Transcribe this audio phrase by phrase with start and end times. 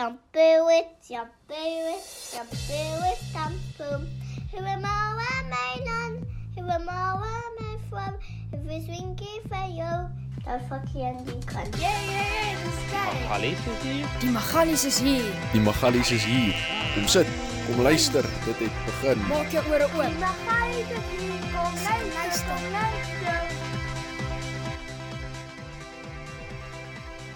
[0.00, 1.54] shampoo it, shampoo
[1.92, 4.06] it, shampoo it, shampoo.
[4.50, 6.26] Who am I, my man?
[6.56, 8.14] Who am I, my from?
[8.50, 10.08] If it's winky for you,
[10.44, 11.76] dan fuck je aan die kant.
[11.76, 14.06] Yeah, yeah, yeah, dat is hier.
[14.20, 15.24] Die Magalies is hier.
[15.52, 16.54] Die Magalies is hier.
[16.94, 17.26] Kom sit,
[17.66, 19.26] kom luister, dit het begin.
[19.28, 20.00] Maak jou ore oop.
[20.00, 23.49] Die Magalies is hier, kom luister, kom luister.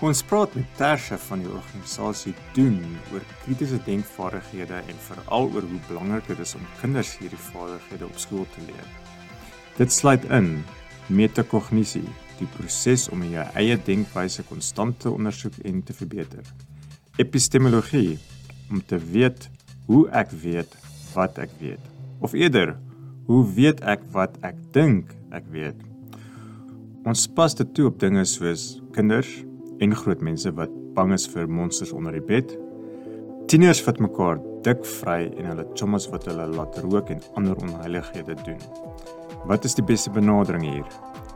[0.03, 2.81] Ons praat met Tersha van die organisasie doen
[3.13, 8.19] oor kritiese denkvaardighede en veral oor hoe belangrik dit is om kinders hierdie vaardighede op
[8.19, 8.89] skool te leer.
[9.79, 10.65] Dit sluit in
[11.07, 12.05] metakognisie,
[12.41, 16.43] die proses om jou eie denkwyse konstant te ondersoek en te verbeter.
[17.23, 18.19] Epistemologie,
[18.71, 19.49] om te weet
[19.87, 20.75] hoe ek weet
[21.15, 21.81] wat ek weet.
[22.19, 22.75] Of eerder,
[23.31, 25.79] hoe weet ek wat ek dink ek weet?
[27.07, 29.31] Ons pas dit toe op dinge soos kinders
[29.81, 32.55] en groot mense wat bang is vir monsters onder die bed.
[33.47, 38.37] Tieners wat mekaar dik vry en hulle chommas wat hulle laat rook en ander onheilighede
[38.45, 38.61] doen.
[39.45, 40.87] Wat is die beste benadering hier?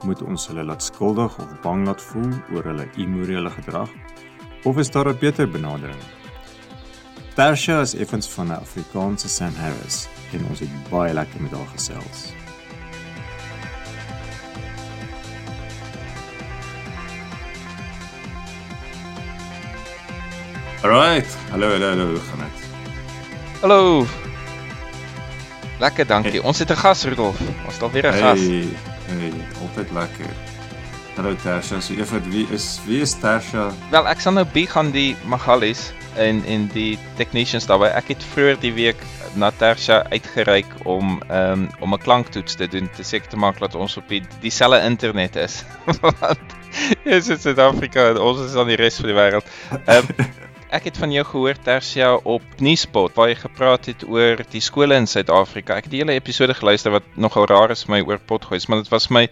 [0.06, 3.90] Moet ons hulle laat skuldig of bang laat voel oor hulle immorele gedrag?
[4.64, 6.02] Of is daar 'n beter benadering?
[7.34, 11.70] Tersha is effens van 'n Afrikaanse Sam Harris en ons het baie lekker met haar
[11.74, 12.37] gesels.
[20.84, 21.26] Alright.
[21.50, 22.68] Hallo, hallo, hallo, hoe gaan dit?
[23.60, 24.06] Hallo.
[25.78, 26.42] Lekker, dankie.
[26.42, 27.40] Ons het 'n gas, Rudolf.
[27.64, 28.38] Ons het alweer 'n gas.
[28.38, 28.68] Hey,
[29.06, 30.30] hey, altyd lekker.
[31.16, 33.72] Hallo Tersha, so eers wie is wie is Tersha?
[33.90, 37.90] Wel, ek sal nou bieg aan die Magalies en en die technicians daarbey.
[37.90, 39.02] Ek het vroeër die week
[39.34, 43.74] na Tersha uitgereik om um, om 'n klanktoets te doen, te seker te maak dat
[43.74, 45.64] ons op die dieselfde internet is.
[46.00, 46.54] Want
[47.04, 49.46] jy's in Suid-Afrika en ons is aan die res van die wêreld.
[49.84, 50.26] Ehm um,
[50.68, 54.98] Ek het van jou gehoor Tersia op Nuuspot waar jy gepraat het oor die skole
[55.00, 55.78] in Suid-Afrika.
[55.80, 58.82] Ek het die hele episode geluister wat nogal raar is vir my oor potgoed, maar
[58.82, 59.22] dit was my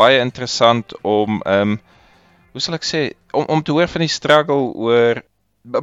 [0.00, 1.78] baie interessant om ehm um,
[2.56, 3.02] hoe sal ek sê
[3.36, 5.20] om om te hoor van die struggle oor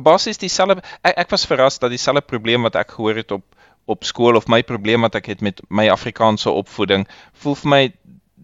[0.02, 3.46] basies dieselfde ek, ek was verras dat dieselfde probleem wat ek gehoor het op
[3.86, 7.06] op skool of my probleem wat ek het met my Afrikaanse opvoeding
[7.44, 7.84] voel vir my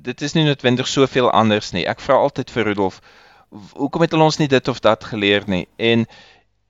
[0.06, 1.88] dit is nie noodwendig soveel anders nie.
[1.90, 3.02] Ek vra altyd vir Rudolf
[3.50, 5.66] hoekom het hulle ons nie dit of dat geleer nie?
[5.82, 6.06] En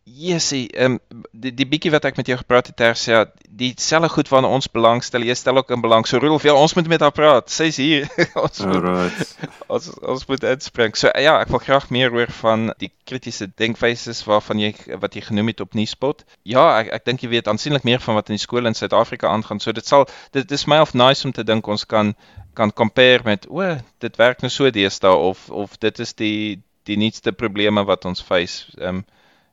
[0.09, 0.97] Jessie, um,
[1.31, 3.20] die die bietjie wat ek met jou gepraat het Tersia,
[3.59, 6.08] dieselfde goed waarna ons belangstel, jy stel ook in belang.
[6.08, 7.52] So Rudolf, ja, ons moet met haar praat.
[7.53, 8.08] Sy's hier.
[8.44, 9.36] ons moet, Alright.
[9.68, 10.96] ons ons moet inspring.
[10.98, 15.25] So ja, ek wil graag meer hoor van die kritiese denkwyse waarvan jy wat jy
[15.30, 16.25] genoem het op Nuuspot.
[16.48, 19.30] Ja, ek ek dink jy weet aansienlik meer van wat in die skole in Suid-Afrika
[19.30, 19.62] aangaan.
[19.62, 22.16] So dit sal dit is my of nice om te dink ons kan
[22.58, 23.64] kan compare met o,
[24.03, 26.59] dit werk nou so deesdae of of dit is die
[26.90, 28.66] die nuutste probleme wat ons face.
[28.80, 29.08] Ehm um,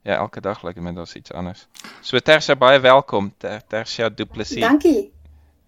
[0.06, 1.66] Ja, elke dag lyk like, dit daar's iets anders.
[2.00, 3.32] So Tersia baie welkom.
[3.36, 4.60] Ter, Tersia Du Plessis.
[4.60, 5.12] Dankie.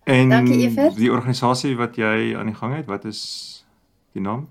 [0.05, 0.95] En Dankie, Evert.
[0.97, 3.23] die organisasie wat jy aan die gang het, wat is
[4.15, 4.47] die naam?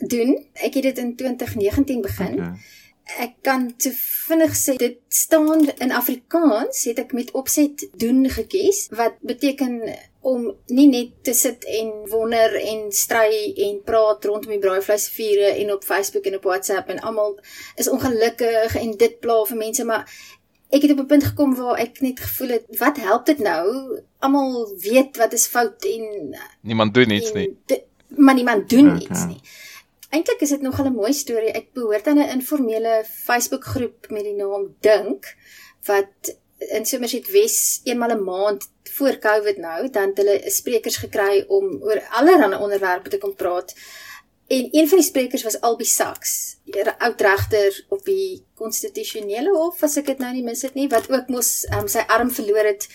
[0.00, 0.32] Doen.
[0.52, 2.32] Ek het dit in 2019 begin.
[2.38, 2.54] Okay.
[3.26, 8.86] Ek kan te vinnig sê dit staan in Afrikaans het ek met opset doen gekies
[8.96, 9.82] wat beteken
[10.28, 15.72] om nie net te sit en wonder en stry en praat rondom die braaivleisvure en
[15.72, 17.38] op Facebook en op WhatsApp en almal
[17.76, 20.04] is ongelukkig en dit pla vir mense maar
[20.68, 23.64] ek het op 'n punt gekom waar ek net gevoel het wat help dit nou
[24.18, 27.56] almal weet wat is fout en niemand doen iets nie.
[27.66, 27.84] Dit,
[28.16, 29.00] maar niemand doen Okay.
[29.00, 29.10] okay.
[29.10, 29.40] iets nie.
[30.08, 31.52] Eintlik is dit nogal 'n mooi storie.
[31.52, 35.36] Ek behoort aan 'n informele Facebookgroep met die naam Dink
[35.84, 41.44] wat in Somerset Wes eenmal 'n maand voor Covid nou, dan het hulle sprekers gekry
[41.48, 43.74] om oor allerlei onderwerpe te kom praat.
[44.48, 49.82] En een van die sprekers was Albie Sachs, 'n oud regter op die konstitusionele hof,
[49.82, 52.64] as ek dit nou nie mis het nie, wat ook mos um, sy arm verloor
[52.64, 52.88] het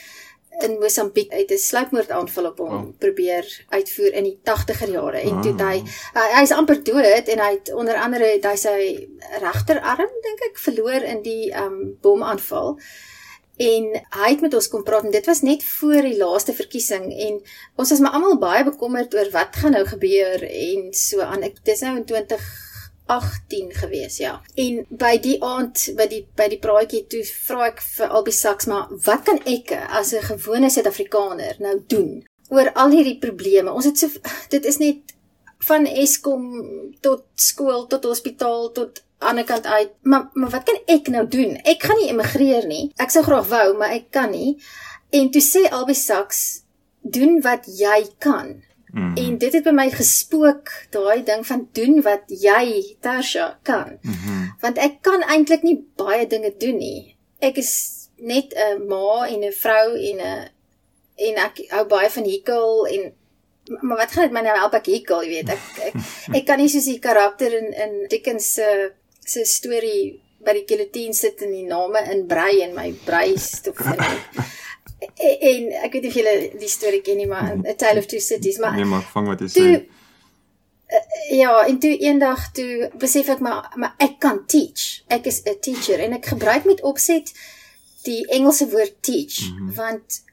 [0.59, 2.81] in Mosambiek uit 'n sluipmoordaanval op hom Oh.
[2.81, 2.97] oh.
[2.97, 5.77] probeer uitvoer in die 80er jare en toe het hy
[6.13, 6.23] Ah.
[6.23, 9.07] hy, hy is amper dood en hy het onder andere het hy sy
[9.41, 12.77] regterarm dink ek verloor in die um bomaanval
[13.57, 17.11] en hy het met ons kom praat en dit was net voor die laaste verkiesing
[17.13, 17.39] en
[17.77, 21.45] ons was maar almal baie bekommerd oor wat gaan nou gebeur en so aan.
[21.45, 24.39] Ek dis nou in 2018 gewees ja.
[24.57, 28.69] En by die aand by die by die praatjie toe vra ek vir Albie Sachs
[28.71, 33.71] maar wat kan ek as 'n gewone Suid-Afrikaner nou doen oor al hierdie probleme?
[33.71, 34.09] Ons het so
[34.49, 35.13] dit is net
[35.67, 36.49] van Eskom
[37.01, 39.91] tot skool tot hospitaal tot ander kant uit.
[40.01, 41.55] Maar maar wat kan ek nou doen?
[41.63, 42.91] Ek gaan nie emigreer nie.
[42.97, 44.57] Ek sou graag wou, maar ek kan nie.
[45.11, 46.63] En toe sê Albie Sachs,
[47.01, 48.63] doen wat jy kan.
[48.93, 49.15] Mm.
[49.17, 53.97] En dit het by my gespook, daai ding van doen wat jy, Tarsha, kan.
[54.01, 54.53] Mhm.
[54.61, 57.13] Want ek kan eintlik nie baie dinge doen nie.
[57.43, 57.73] ek is
[58.17, 60.49] net 'n ma en 'n vrou en 'n
[61.27, 63.13] en ek hou baie van hekel en
[63.81, 65.49] maar wat gaan dit my nou help ek hekel, jy weet.
[65.49, 65.93] Ek ek,
[66.35, 68.91] ek kan nie soos die karakter in in Dickens se
[69.25, 73.79] se storie by die guillotine sit en die name in brei en my brei stok
[73.79, 74.05] in.
[75.03, 78.07] En, en ek weet nie of julle die storie ken nie, maar A Tale of
[78.07, 79.53] Two Cities, maar Nee, maar vang wat jy sê.
[79.53, 80.01] toe
[81.29, 85.03] ja, en toe eendag toe besef ek maar maar ek kan teach.
[85.07, 87.33] Ek is 'n teacher en ek gebruik met opset
[88.03, 89.75] die Engelse woord teach mm -hmm.
[89.75, 90.23] want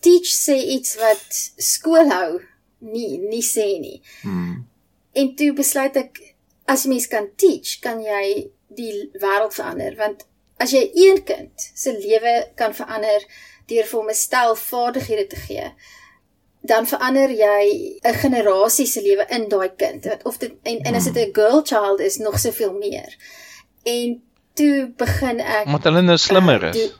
[0.00, 2.40] teach sê iets wat skool hou
[2.78, 4.02] nie nie sê nie.
[4.22, 4.66] Hmm.
[5.12, 6.33] En toe besluit ek
[6.66, 10.24] as mens kan teach, kan jy die wêreld verander want
[10.58, 13.20] as jy een kind se lewe kan verander
[13.66, 15.72] deur vir hom 'n stel vaardighede te gee,
[16.62, 20.04] dan verander jy 'n generasie se lewe in daai kind.
[20.04, 23.16] Wat of dit en, en as dit 'n girl child is nog soveel meer.
[23.84, 24.22] En
[24.54, 26.76] toe begin ek Omdat hulle nou slimmer uh, is.
[26.76, 26.92] die-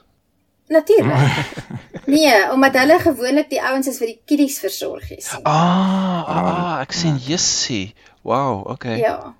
[0.67, 1.45] Natuurlik.
[2.15, 5.27] nee, omdat hulle gewoonlik die ouens is wat die kiddies versorg is.
[5.43, 7.93] Ah, ah, ah, ek sien Jessie.
[8.23, 8.97] Wow, okay.
[8.97, 9.35] Ja.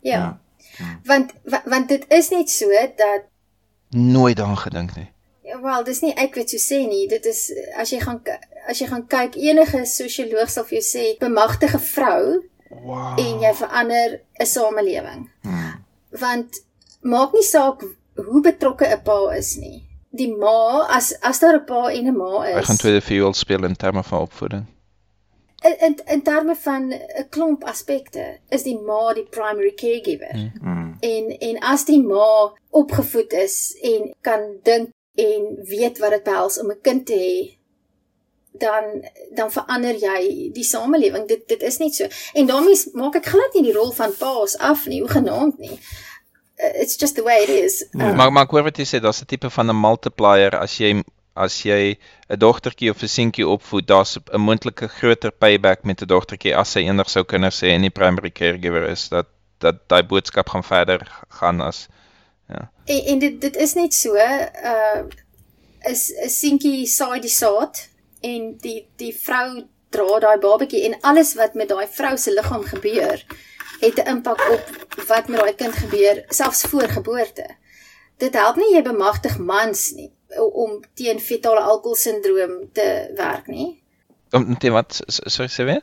[0.00, 0.38] Ja.
[0.78, 1.00] Ja.
[1.04, 2.66] Want wa- want dit is net so
[2.96, 3.22] dat
[3.90, 5.08] Nooit daaraan gedink nie.
[5.42, 7.08] ja, wel, dis nie ek weet so sê nie.
[7.08, 8.22] Dit is as jy gaan
[8.68, 13.18] as jy gaan kyk enige sosioloog sal vir jou sê bemagtige vrou Wow.
[13.18, 15.28] en jy verander 'n samelewing.
[15.42, 15.84] Hmm.
[16.10, 16.64] Want
[17.02, 17.82] maak nie saak
[18.14, 19.82] hoe betrokke 'n pa is nie.
[20.12, 22.56] Die ma as as daar 'n pa en 'n ma is.
[22.56, 24.66] Ek gaan tweede viool speel in terme van opvoeding.
[25.62, 30.32] In in, in terme van 'n klomp aspekte is die ma die primary caregiver.
[30.32, 30.52] Hmm.
[30.60, 30.96] Hmm.
[31.00, 36.60] En en as die ma opgevoed is en kan dink en weet wat dit behels
[36.60, 37.58] om 'n kind te hê,
[38.52, 38.84] dan
[39.34, 41.26] dan verander jy die samelewing.
[41.28, 42.06] Dit dit is net so.
[42.32, 45.78] En daarmee maak ek glad nie die rol van paas af nie, hoegenaamd nie.
[46.60, 47.86] Uh, It's just the way it is.
[47.90, 48.10] Ja.
[48.10, 50.78] Um, Maar maar ek hoor wat jy sê, daar's 'n tipe van 'n multiplier as
[50.78, 51.02] jy
[51.46, 51.98] as jy
[52.28, 56.72] 'n dogtertjie of 'n seentjie opvoed, daar's 'n moontlike groter payback met 'n dogtertjie as
[56.72, 59.26] sy eendag sou kinders hê en nie primary caregiver is dat
[59.58, 61.88] dat daai boodskap gaan verder gaan as
[62.84, 65.02] En, en dit dit is net so, uh
[65.90, 67.88] is 'n seentjie saai die saad
[68.20, 72.64] en die die vrou dra daai babatjie en alles wat met daai vrou se liggaam
[72.64, 73.24] gebeur
[73.80, 74.64] het 'n impak op
[75.08, 77.46] wat met daai kind gebeur selfs voor geboorte.
[78.16, 83.82] Dit help nie jy bemagtig mans nie om teen fetale alkoholsindroom te werk nie.
[84.30, 85.82] om teen wat sorry sê weer?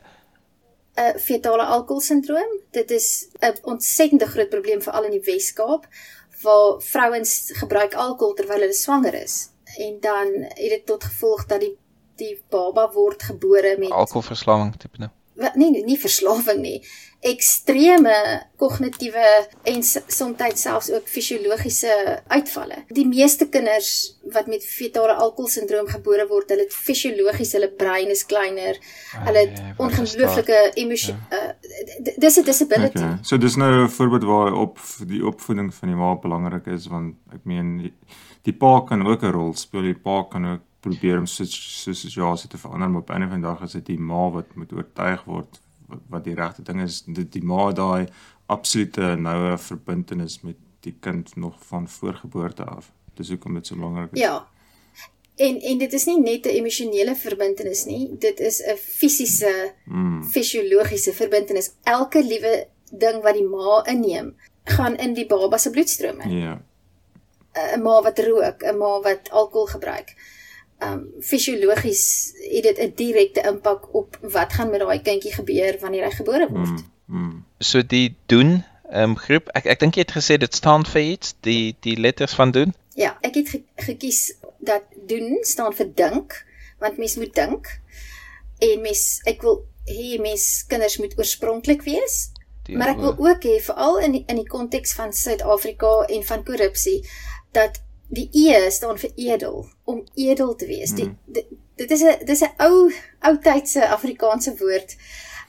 [0.98, 2.60] 'n fetale alkoholsindroom.
[2.70, 5.86] Dit is 'n ontsettende groot probleem veral in die Wes-Kaap
[6.42, 11.60] waar vrouens gebruik alkohol terwyl hulle swanger is en dan het dit tot gevolg dat
[11.60, 11.76] die
[12.18, 15.10] die baba word gebore met Alkoholverslawing tipe nou.
[15.54, 16.86] nee, nee, nie verslawing nie.
[17.20, 22.84] Ekstreme kognitiewe en soms selfs ook fisiologiese uitvalle.
[22.94, 28.22] Die meeste kinders wat met fetale alkoholsindroom gebore word, hulle het fisiologies, hulle brein is
[28.26, 28.78] kleiner.
[29.26, 31.50] Hulle het ja, wat ongelooflike emosie uh,
[32.06, 33.02] d- dis 'n disability.
[33.02, 33.18] Okay.
[33.22, 37.14] So dis nou 'n voorbeeld waar op die opvoeding van die ma belangrik is want
[37.34, 37.94] ek meen die,
[38.42, 39.82] die pa kan ook 'n rol speel.
[39.82, 43.28] Die pa kan ook probeer om so so situasie te verander, maar op 'n einde
[43.28, 45.60] van die dag is dit die ma wat moet oortuig word
[46.08, 47.02] wat, die regte ding is.
[47.06, 48.06] Dit die ma daai
[48.46, 52.92] absolute noue verbintenis met die kind nog van voorgeboorte af.
[53.14, 54.20] Dis hoekom dit so belangrik is.
[54.20, 54.46] Ja.
[55.36, 60.24] En en dit is nie net 'n emosionele verbintenis nie, dit is 'n fisiese, Mm.
[60.24, 61.70] fisiologiese verbintenis.
[61.82, 66.28] Elke liewe ding wat die ma inneem, gaan in die baba se bloedstrome.
[66.28, 66.60] Ja.
[67.54, 70.14] 'n ma wat rook, 'n ma wat alkohol gebruik.
[70.78, 76.04] Um fisiologies het dit 'n direkte impak op wat gaan met daai kindjie gebeur wanneer
[76.04, 76.84] hy gebore word.
[77.06, 77.18] Mm.
[77.18, 77.44] Mm.
[77.58, 79.48] So die doen um, groep.
[79.48, 82.74] Ek ek dink jy het gesê dit staan vir iets, die die letters van doen.
[82.94, 86.44] Ja, ek het ge gekies dat doen staan vir dink,
[86.78, 87.80] want mens moet dink.
[88.58, 92.30] En mens ek wil hê mens kinders moet oorspronklik wees,
[92.68, 96.24] Die maar ek wil ook hê veral in die, in die konteks van Suid-Afrika en
[96.28, 96.98] van korrupsie
[97.56, 100.90] dat die E staan vir edel, om edel te wees.
[100.96, 101.46] Die, dit,
[101.76, 104.96] dit is 'n dis 'n ou ou tydse Afrikaanse woord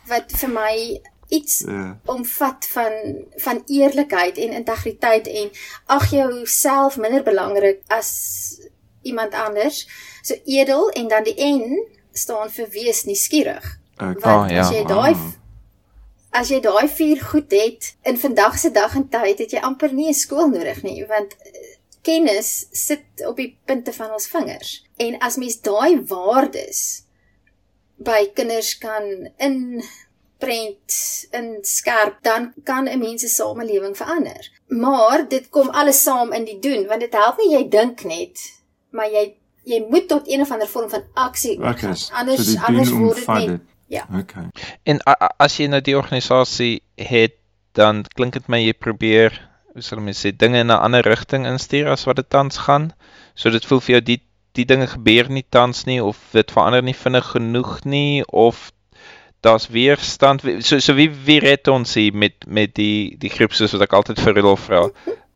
[0.07, 1.99] wat vir my iets Ja.
[2.05, 2.91] omvat van
[3.37, 5.49] van eerlikheid en integriteit en
[5.85, 8.59] ag jouself minder belangrik as
[9.01, 9.87] iemand anders.
[10.21, 13.79] So edel en dan die N staan vir wees nuuskierig.
[13.97, 14.59] Ek Want Ah, ja.
[14.59, 15.31] as jy daai Ah.
[16.31, 19.93] as jy daai vier goed het in vandag se dag en tyd het jy amper
[19.93, 21.35] nie 'n skool nodig nie want
[22.01, 24.85] kennis sit op die punte van ons vingers.
[24.97, 27.03] En as mens daai waardes
[27.99, 29.83] by kinders kan in
[30.39, 30.95] prent
[31.35, 34.51] in skerp, dan kan 'n mens se samelewing verander.
[34.67, 38.61] Maar dit kom alles saam in die doen, want dit help nie jy dink net,
[38.89, 42.89] maar jy jy moet tot een of ander vorm van aksie Okay, anders so anders
[42.89, 43.61] doen word dit net dit.
[43.87, 44.07] ja.
[44.19, 44.47] Okay.
[44.83, 47.35] En a, a, as jy nou die organisasie het,
[47.71, 51.45] dan klink dit my jy probeer, hoe sal mens sê, dinge in 'n ander rigting
[51.45, 52.91] instuur as wat dit tans gaan.
[53.35, 54.21] So dit voel vir jou die
[54.57, 58.71] die dinge gebeur nie tans nie of dit verander nie vinnig genoeg nie of
[59.41, 60.41] daar's weerstand.
[60.59, 63.93] So so wie wie red ons hier met met die die groep soos wat ek
[63.93, 64.89] altyd vir hulle vra.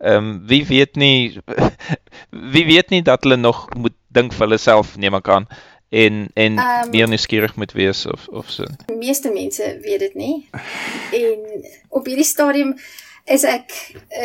[0.04, 1.40] Ehm um, wie weet nie
[2.54, 5.48] wie weet nie dat hulle nog moet dink vir hulle self neem ek aan
[5.94, 8.66] en en Ehm, meer nuuskierig moet wees of of so.
[8.86, 10.50] Die meeste mense weet dit nie.
[11.12, 12.76] En op hierdie stadium
[13.26, 13.72] is ek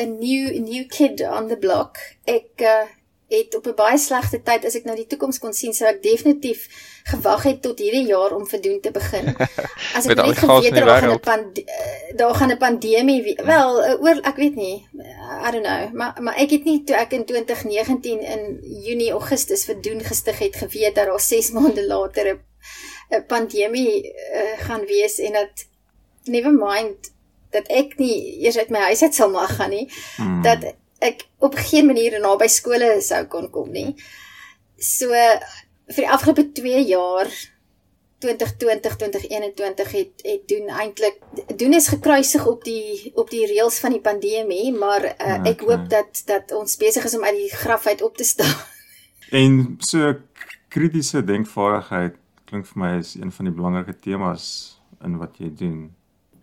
[0.05, 1.99] 'n new new kid on the block.
[2.25, 2.87] Ek uh,
[3.29, 6.03] het op 'n baie slegte tyd as ek nou die toekoms kon sien, sou ek
[6.03, 6.69] definitief
[7.05, 9.37] gewag het tot hierdie jaar om verdoen te begin.
[9.97, 11.21] As ek net geweet het daar gaan 'n wêreld.
[11.23, 11.61] pand
[12.17, 14.87] daar gaan 'n pandemie we- wel uh, oor ek weet nie.
[15.47, 19.65] I don't know, maar maar ek het nie toe ek in 2019 in Junie Augustus
[19.65, 22.41] verdoen gestig het geweet dat daar 6 maande later
[23.11, 25.67] 'n pandemie uh, gaan wees en dat
[26.25, 27.13] never mind
[27.51, 29.87] dat ek nie eers uit my huis uit sal mag gaan nie
[30.17, 30.43] Hmm.
[30.43, 30.65] dat
[31.01, 33.95] ek op geen manier naby skole sou kon kom nie.
[34.79, 35.09] So
[35.89, 37.31] vir die afgelope 2 jaar
[38.19, 41.21] 2020 2021 het het doen eintlik
[41.57, 45.67] doen is gekruisig op die op die reëls van die pandemie, maar uh, ek Okay.
[45.77, 48.55] hoop dat dat ons besig is om uit die graf uit op te staan.
[49.31, 50.15] En so
[50.69, 52.15] kritiese denkvaardigheid
[52.49, 54.45] klink vir my is een van die belangrike temas
[55.05, 55.95] in wat jy doen.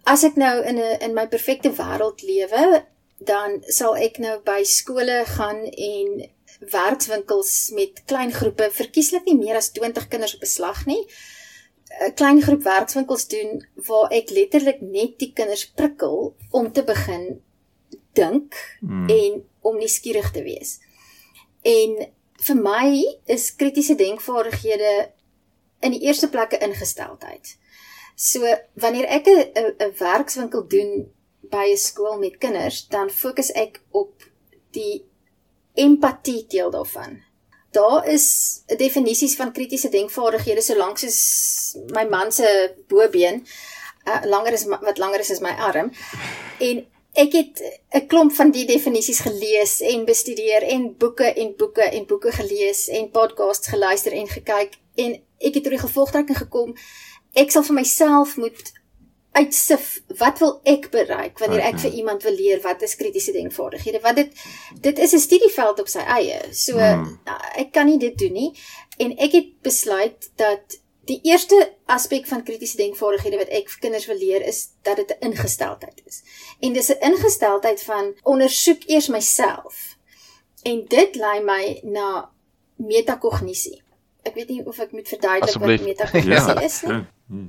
[0.05, 2.85] As ek nou in 'n in my perfekte wêreld lewe,
[3.17, 6.29] dan sal ek nou by skole gaan en
[6.71, 11.05] werkswinkels met klein groepe, verkieslik nie meer as 20 kinders op 'n slag nie.
[12.01, 17.41] 'n Klein groep werkswinkels doen waar ek letterlik net die kinders prikkel om te begin
[18.13, 19.09] dink Hmm.
[19.09, 20.79] en om nuuskierig te wees.
[21.61, 25.11] En vir my is kritiese denkvaardighede
[25.81, 27.57] in die eerste plek 'n ingesteldheid.
[28.15, 28.39] So
[28.73, 31.11] wanneer ek 'n 'n werkswinkel doen
[31.49, 34.23] by 'n skool met kinders, dan fokus ek op
[34.71, 35.05] die
[35.73, 37.23] empatie deel daarvan.
[37.71, 43.45] Daar is definisies van kritiese denkvaardighede solank soos my man se bobeen
[44.07, 45.91] uh, langer is wat langer is as my arm.
[46.59, 51.81] En ek het 'n klomp van die definisies gelees en bestudeer en boeke en boeke
[51.81, 56.75] en boeke gelees en podcasts geluister en gekyk en ek het tot die gevolgtrekking gekom
[57.35, 58.71] ek sal vir myself moet
[59.35, 61.89] uitsif wat wil ek bereik wanneer ek Okay.
[61.89, 64.31] vir iemand wil leer wat is kritiese denkvaardighede want dit
[64.81, 66.39] dit is 'n studieveld op sy eie.
[66.53, 67.19] So Hmm.
[67.55, 68.51] ek kan nie dit doen nie.
[68.97, 74.05] En ek het besluit dat die eerste aspek van kritiese denkvaardighede wat ek vir kinders
[74.07, 76.23] wil leer is dat dit 'n ingesteldheid is.
[76.61, 79.97] En dis 'n ingesteldheid van ondersoek eers myself.
[80.63, 82.29] En dit lei my na
[82.77, 83.81] metakognisie
[84.25, 85.79] ek weet nie of ek moet verduidelik Asseblief.
[85.79, 87.03] wat metakognisie is nie ja,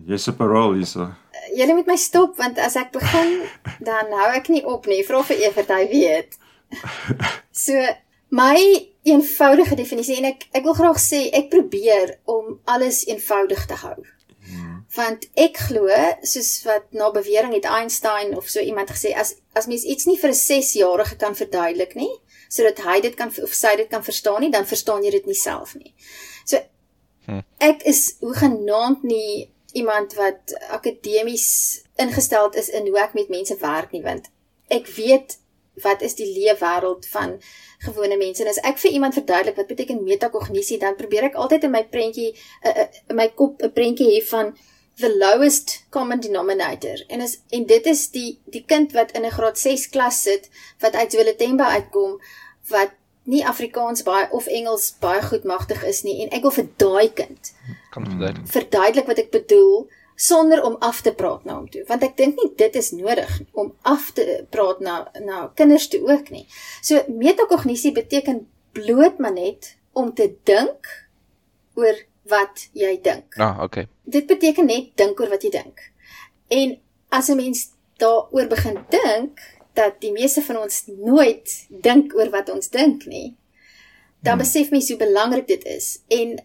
[0.06, 1.12] jy's op 'n rol hierso.
[1.54, 3.42] Julle moet my stop want as ek begin
[3.80, 5.04] dan hou ek nie op nie.
[5.04, 6.38] Vra vir Evert, hy weet.
[7.66, 7.72] So
[8.28, 8.58] my
[9.04, 13.96] eenvoudige definisie en ek ek wil graag sê ek probeer om alles eenvoudig te hou.
[14.96, 15.88] Want ek glo
[16.22, 20.18] soos wat na bewering het Einstein of so iemand gesê as as mens iets nie
[20.18, 22.12] vir 'n 6-jarige kan verduidelik nie
[22.48, 25.34] sodat hy dit kan of sy dit kan verstaan nie, dan verstaan jy dit nie
[25.34, 25.94] self nie.
[27.26, 33.56] So ek is hoegenaamd nie iemand wat akademies ingestel is in hoe ek met mense
[33.60, 34.30] werk nie want
[34.72, 35.36] ek weet
[35.84, 37.36] wat is die leefwêreld van
[37.84, 38.42] gewone mense.
[38.42, 41.82] En as ek vir iemand verduidelik wat beteken metakognisie dan probeer ek altyd in my
[41.92, 42.30] prentjie
[42.64, 44.54] uh, in my kop 'n prentjie hê van
[44.96, 47.04] the lowest common denominator.
[47.08, 50.48] En is en dit is die die kind wat in 'n graad 6 klas sit
[50.80, 52.20] wat uit Zwelitemba uitkom
[52.68, 56.68] wat nie Afrikaans baie of Engels baie goed magtig is nie en ek wil vir
[56.78, 57.52] daai kind
[57.90, 58.46] Kan verduidelik.
[58.54, 62.36] verduidelik wat ek bedoel sonder om af te praat na hom toe want ek dink
[62.40, 66.46] nie dit is nodig om af te praat na na kinders toe ook nie.
[66.82, 70.86] So metakognisie beteken bloot maar net om te dink
[71.74, 71.96] oor
[72.28, 73.36] wat jy dink.
[73.38, 73.86] Ah, okay.
[74.04, 75.80] Dit beteken net dink oor wat jy dink.
[76.48, 76.78] En
[77.10, 77.68] as 'n mens
[77.98, 79.40] daaroor begin dink
[79.76, 83.34] dat die meeste van ons nooit dink oor wat ons dink nie,
[84.24, 86.00] dan besef mens hoe belangrik dit is.
[86.08, 86.36] En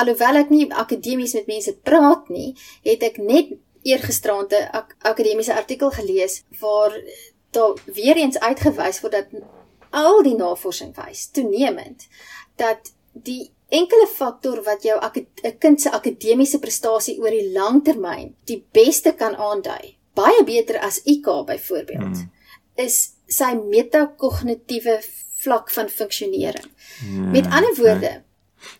[0.00, 2.54] alhoewel ek nie akademies met mense praat nie,
[2.86, 6.92] het ek net eergisteraand 'n ak akademiese artikel gelees waar
[7.50, 9.28] daar weer eens uitgewys word dat
[9.90, 12.06] al die navorsing wys toenemend
[12.56, 18.34] dat die enkele faktor wat jou 'n kind se akademiese prestasie oor die lang termyn
[18.44, 22.30] die beste kan aandui, baie beter as IQ byvoorbeeld, hmm.
[22.80, 24.98] Is sy metakognitiewe
[25.40, 26.66] vlak van funksionering.
[27.00, 28.24] Ja, Met ander woorde, ja.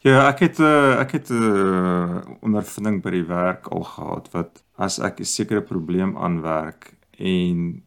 [0.04, 4.62] Ja, ek het uh, ek het 'n uh, ondervinding by die werk al gehad wat
[4.76, 7.82] as ek 'n sekere probleem aanwerk en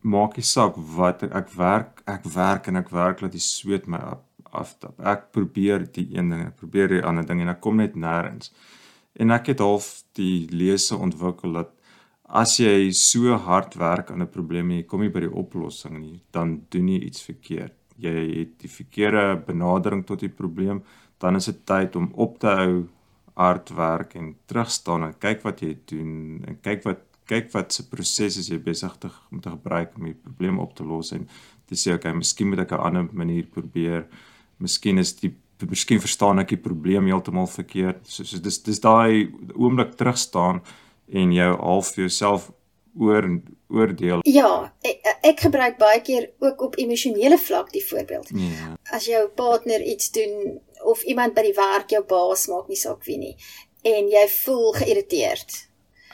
[0.00, 4.00] maak nie saak wat ek werk, ek werk en ek werk laat die sweet my
[4.50, 5.00] aftap.
[5.00, 8.52] Ek probeer die een ding, ek probeer die ander ding en ek kom net nêrens.
[9.16, 11.70] En ek het half die lese ontwikkel dat
[12.28, 16.00] as jy so hard werk aan 'n probleem en jy kom nie by die oplossing
[16.00, 17.74] nie, dan doen jy iets verkeerd.
[17.96, 20.82] Jy het die verkeerde benadering tot die probleem
[21.24, 22.72] dan is dit tyd om op te hou
[23.40, 27.86] hard werk en terugstaan en kyk wat jy doen en kyk wat kyk wat se
[27.88, 31.24] proses is jy besig te om te gebruik om die probleem op te los en
[31.64, 34.04] te sê okay, miskien moet ek 'n ander manier probeer.
[34.58, 35.32] Miskien is die
[35.64, 38.06] miskien verstaan ek die probleem heeltemal verkeerd.
[38.06, 40.60] So, so dis dis daai oomblik terugstaan
[41.12, 42.50] en jou half vir jouself
[42.98, 43.26] oor
[43.68, 44.20] oordeel.
[44.22, 48.30] Ja, ek, ek gebruik baie keer ook op emosionele vlak die voorbeeld.
[48.38, 48.74] Ja.
[48.94, 53.04] As jou partner iets doen of iemand by die werk jou baas maak nie saak
[53.08, 53.36] wie nie
[53.84, 55.56] en jy voel geïrriteerd.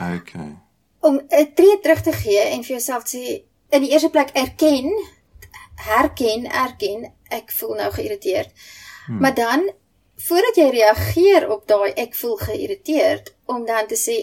[0.00, 0.56] Okay.
[1.00, 4.90] Om 'n tree terug te gee en vir jouself sê in die eerste plek erken,
[5.74, 8.50] herken, erken ek voel nou geïrriteerd.
[9.06, 9.20] Hmm.
[9.20, 9.70] Maar dan
[10.16, 14.16] voordat jy reageer op daai ek voel geïrriteerd om dan te sê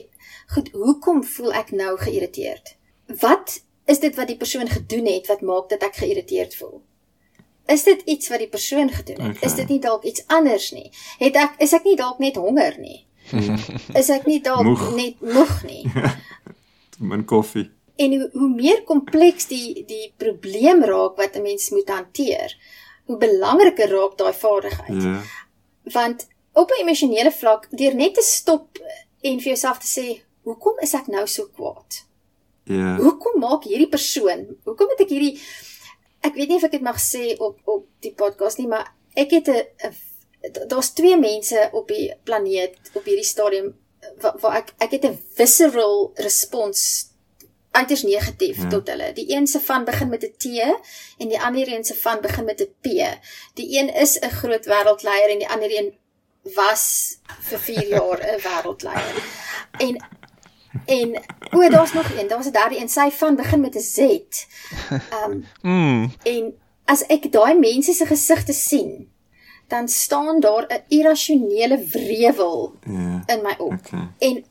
[0.53, 2.75] goed, hoekom voel ek nou geïrriteerd?
[3.19, 6.81] Wat is dit wat die persoon gedoen het wat maak dat ek geïrriteerd voel?
[7.67, 9.37] Is dit iets wat die persoon gedoen het?
[9.37, 9.49] Okay.
[9.49, 10.87] Is dit nie dalk iets anders nie?
[11.19, 13.01] Het ek is ek nie dalk net honger nie?
[14.01, 14.85] is ek nie dalk moeg.
[14.95, 15.83] net moeg nie?
[17.11, 17.67] Min koffie.
[17.97, 22.55] En hoe, hoe meer kompleks die die probleem raak wat 'n mens moet hanteer,
[23.05, 25.03] hoe belangriker raak daai vaardigheid.
[25.03, 25.19] Ja.
[25.91, 28.79] Want op 'n emosionele vlak, deur net te stop
[29.21, 30.07] en vir jouself te sê,
[30.47, 32.03] "Hoekom is ek nou so kwaad?"
[32.67, 32.97] Ja.
[32.99, 34.47] Hoekom maak hierdie persoon?
[34.67, 35.35] Hoekom het ek hierdie
[36.25, 39.31] ek weet nie of ek dit mag sê op op die podcast nie, maar ek
[39.39, 39.95] het 'n
[40.67, 43.75] daar's twee mense op die planeet op hierdie stadium
[44.21, 47.11] waar, waar ek ek het 'n visceral respons
[47.71, 48.69] uiters negatief ja.
[48.69, 49.13] tot hulle.
[49.13, 50.45] Die een se van begin met 'n T
[51.17, 52.87] en die ander een se van begin met 'n P.
[53.53, 55.93] Die een is 'n groot wêreldleier en die ander een
[56.55, 59.15] was vir 4 jaar 'n wêreldleier.
[59.77, 60.16] En
[60.85, 63.97] En o, daar's nog een, daar's 'n derde een, sy van begin met 'n Z.
[63.99, 66.11] Ehm um, mm.
[66.23, 66.53] en
[66.85, 69.09] as ek daai mense se gesigte sien,
[69.67, 73.73] dan staan daar 'n irrasionele wrevel yeah, ja, in my op.
[73.73, 74.07] Okay.
[74.17, 74.45] En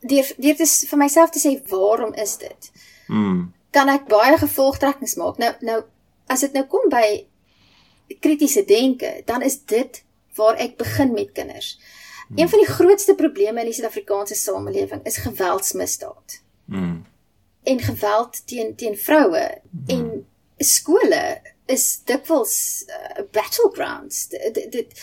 [0.00, 2.72] deur deur dit vir myself te sê, waarom is dit?
[3.06, 3.52] Mm.
[3.70, 5.38] Kan ek baie gevolgtrekkings maak?
[5.38, 5.82] Nou nou
[6.26, 7.26] as dit nou kom by
[8.20, 11.78] kritiese denke, dan is dit waar ek begin met kinders.
[12.34, 16.42] Een van die grootste probleme in die Suid-Afrikaanse samelewing is geweldsmisdaad.
[16.64, 17.06] Mm.
[17.62, 19.82] En geweld teen teen vroue mm.
[19.86, 24.28] en skole is dikwels uh, battlegrounds.
[24.28, 25.02] Dit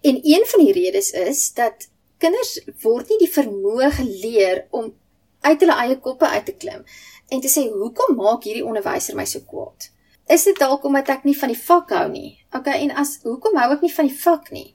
[0.00, 4.92] en een van die redes is dat kinders word nie die vermoë geleer om
[5.40, 6.84] uit hulle eie koppe uit te klim
[7.28, 9.90] en te sê hoekom maak hierdie onderwyser my so kwaad?
[10.30, 12.38] Is dit dalk omdat ek nie van die vak hou nie?
[12.54, 14.68] Okay, en as hoekom hou ek nie van die vak nie?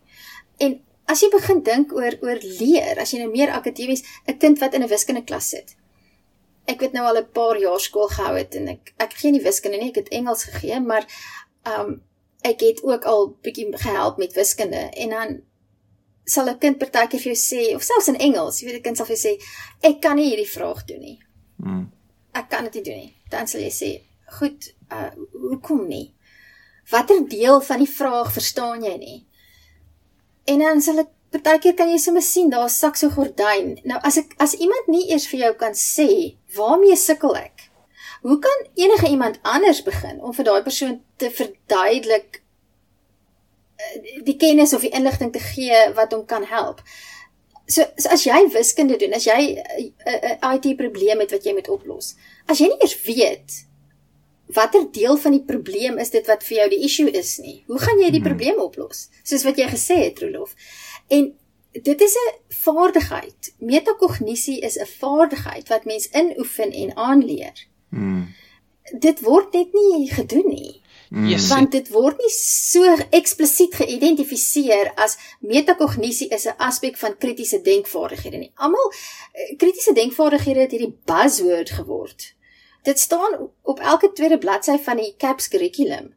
[0.63, 4.59] En as jy begin dink oor oor leer, as jy nou meer akademies 'n kind
[4.59, 5.75] wat in 'n wiskunde klas sit.
[6.67, 9.41] Ek het nou al 'n paar jaar skool gehou het en ek ek gee nie
[9.41, 11.05] wiskunde nie, ek het Engels gegee, maar
[11.65, 12.01] um
[12.43, 15.41] ek het ook al bietjie gehelp met wiskunde en dan
[16.25, 18.97] sal 'n kind partykeer vir jou sê of selfs in Engels, jy weet 'n kind
[18.97, 19.41] sal vir jou sê
[19.81, 21.19] ek kan nie hierdie vraag doen nie.
[21.57, 21.91] Mm.
[22.33, 23.15] Ek kan dit nie doen nie.
[23.29, 24.01] Dan sal jy sê,
[24.37, 26.13] "Goed, uh hoekom nie?"
[26.89, 29.25] Watter deel van die vraag verstaan jy nie?
[30.45, 33.75] En dan sal ek partykeer kan jy sommer sien daar sak so gordyn.
[33.89, 36.07] Nou as ek as iemand nie eers vir jou kan sê
[36.57, 37.69] waarmee sukkel ek.
[38.25, 42.39] Hoe kan enige iemand anders begin om vir daai persoon te verduidelik
[43.77, 46.81] eh, die kennis of die inligting te gee wat hom kan help?
[47.65, 51.31] So, so as jy wiskunde doen, as jy 'n uh, uh, uh, IT probleem het
[51.33, 52.13] wat jy moet oplos.
[52.45, 53.65] As jy nie eers weet
[54.45, 57.63] watter deel van die probleem is dit wat vir jou die issue is nie.
[57.67, 58.29] Hoe gaan jy die hmm.
[58.29, 59.07] probleem oplos?
[59.23, 60.53] Soos wat jy gesê het, Rolof.
[61.07, 61.33] En
[61.71, 63.53] dit is 'n vaardigheid.
[63.59, 67.67] Metakognisie is 'n vaardigheid wat mens inoefen en aanleer.
[67.89, 68.33] Hmm.
[68.99, 70.81] Dit word net nie gedoen nie.
[71.09, 71.27] Hmm.
[71.27, 71.47] Yes.
[71.47, 78.37] Want dit word nie so eksplisiet geïdentifiseer as metakognisie is 'n aspek van kritiese denkvaardighede
[78.37, 78.51] nie.
[78.55, 78.93] Almal
[79.33, 82.34] eh, kritiese denkvaardighede het hierdie buzzword geword
[82.85, 86.13] dit staan op elke tweede bladsy van die CAPS kurrikulum.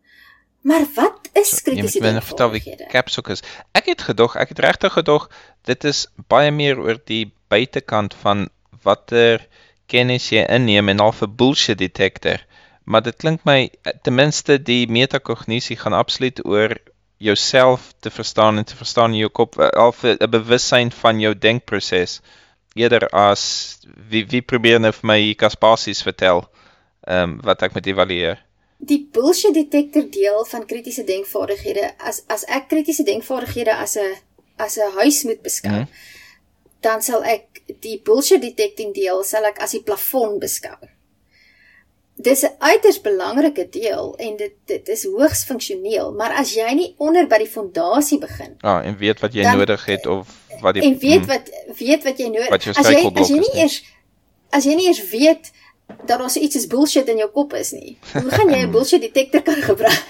[0.61, 3.43] Maar wat is kritiese Jy moet vertel wie capsock is.
[3.79, 5.29] Ek het gedog, ek het regtig gedog
[5.69, 8.49] dit is baie meer oor die buitekant van
[8.85, 9.47] watter
[9.89, 12.45] kennis jy inneem en al 'n bullshit detector.
[12.85, 13.71] Maar dit klink my
[14.03, 16.77] ten minste die metakognisie gaan absoluut oor
[17.17, 22.21] jouself te verstaan en te verstaan in jou kop al 'n bewussyn van jou denkproses
[22.75, 23.43] eerder as
[24.11, 26.49] wie wie probeer nou vir my Kaspasies vertel
[27.09, 28.45] ehm um, wat ek moet evalueer
[28.79, 34.15] die bullshit detector deel van kritiese denkvaardighede as as ek kritiese denkvaardighede as 'n
[34.57, 36.17] as 'n huis moet beskou mm
[36.81, 40.77] dan sal ek die bullshit detecting deel sal ek as die plafon beskou.
[42.19, 46.95] Dis 'n uiters belangrike deel en dit dit is hoogs funksioneel, maar as jy nie
[46.99, 48.57] onder by die fondasie begin.
[48.63, 50.27] Ja, ah, en weet wat jy dan, nodig het of
[50.61, 52.51] wat die En weet mm, wat weet wat jy nodig.
[52.51, 52.73] As jy
[53.15, 53.83] as jy nie eers
[54.51, 55.53] as jy nie eers weet
[56.07, 57.99] dat daar so iets is bullshit in jou kop is nie.
[58.13, 60.05] Hoe gaan jy 'n bullshit detector kan gebruik?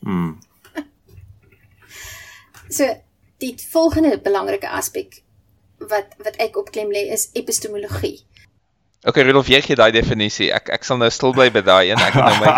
[0.00, 0.38] Mm.
[2.76, 2.96] so
[3.38, 5.22] die volgende belangrike aspek
[5.78, 8.20] wat wat ek opklem lê is epistemologie.
[9.08, 10.52] OK Rudolf, jy gee daai definisie.
[10.52, 12.00] Ek ek sal nou stil bly by daai een.
[12.00, 12.50] Ek nou my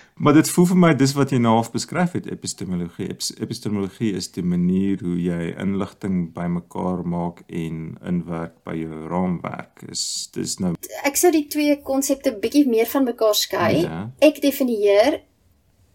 [0.20, 3.06] Maar dit voel vir my dis wat jy nou half beskryf het epistemologie.
[3.40, 9.80] Epistemologie is die manier hoe jy inligting bymekaar maak en inwerk by jou raamwerk.
[9.88, 10.02] Is
[10.36, 10.74] dis nou
[11.08, 13.86] Ek sou die twee konsepte bietjie meer van mekaar skei.
[13.86, 14.02] Ja.
[14.20, 15.22] Ek definieer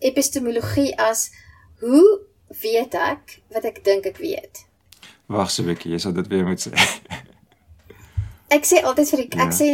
[0.02, 1.28] epistemologie as
[1.86, 2.26] hoe
[2.64, 4.66] weet ek wat ek dink ek weet.
[5.30, 6.74] Wag so 'n bietjie, jy sal dit weer moet sê.
[8.54, 9.46] Ek sê altyd vir ek, ja.
[9.48, 9.70] ek sê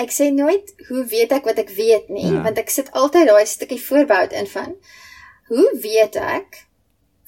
[0.00, 2.40] ek sê nooit hoe weet ek wat ek weet nie, ja.
[2.46, 4.72] want ek sit altyd daai stukkie voorbou in van
[5.52, 6.62] hoe weet ek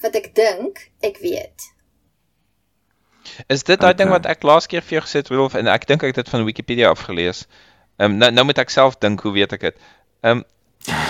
[0.01, 1.69] wat ek dink ek weet.
[3.47, 3.99] Is dit daai okay.
[4.01, 6.23] ding wat ek laas keer vir jou gesê het Wolf en ek dink ek het
[6.23, 7.45] dit van Wikipedia afgelees.
[8.01, 9.81] Ehm um, nou nou moet ek self dink hoe weet ek dit.
[10.25, 10.45] Ehm um,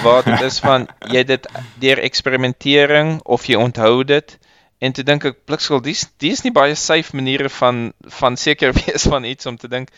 [0.03, 1.47] wat is van jy dit
[1.79, 4.35] deur eksperimentering of jy onthou dit?
[4.81, 7.91] En toe dink ek blikskil dis dis nie baie safe maniere van
[8.21, 9.93] van seker wees van iets om te dink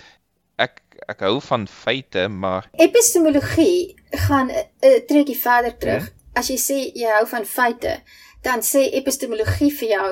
[0.59, 3.95] ek ek hou van feite maar epistemologie
[4.27, 6.05] gaan 'n trekkie verder terug.
[6.07, 6.39] Ja?
[6.39, 8.01] As jy sê jy hou van feite,
[8.41, 10.11] dan sê epistemologie vir jou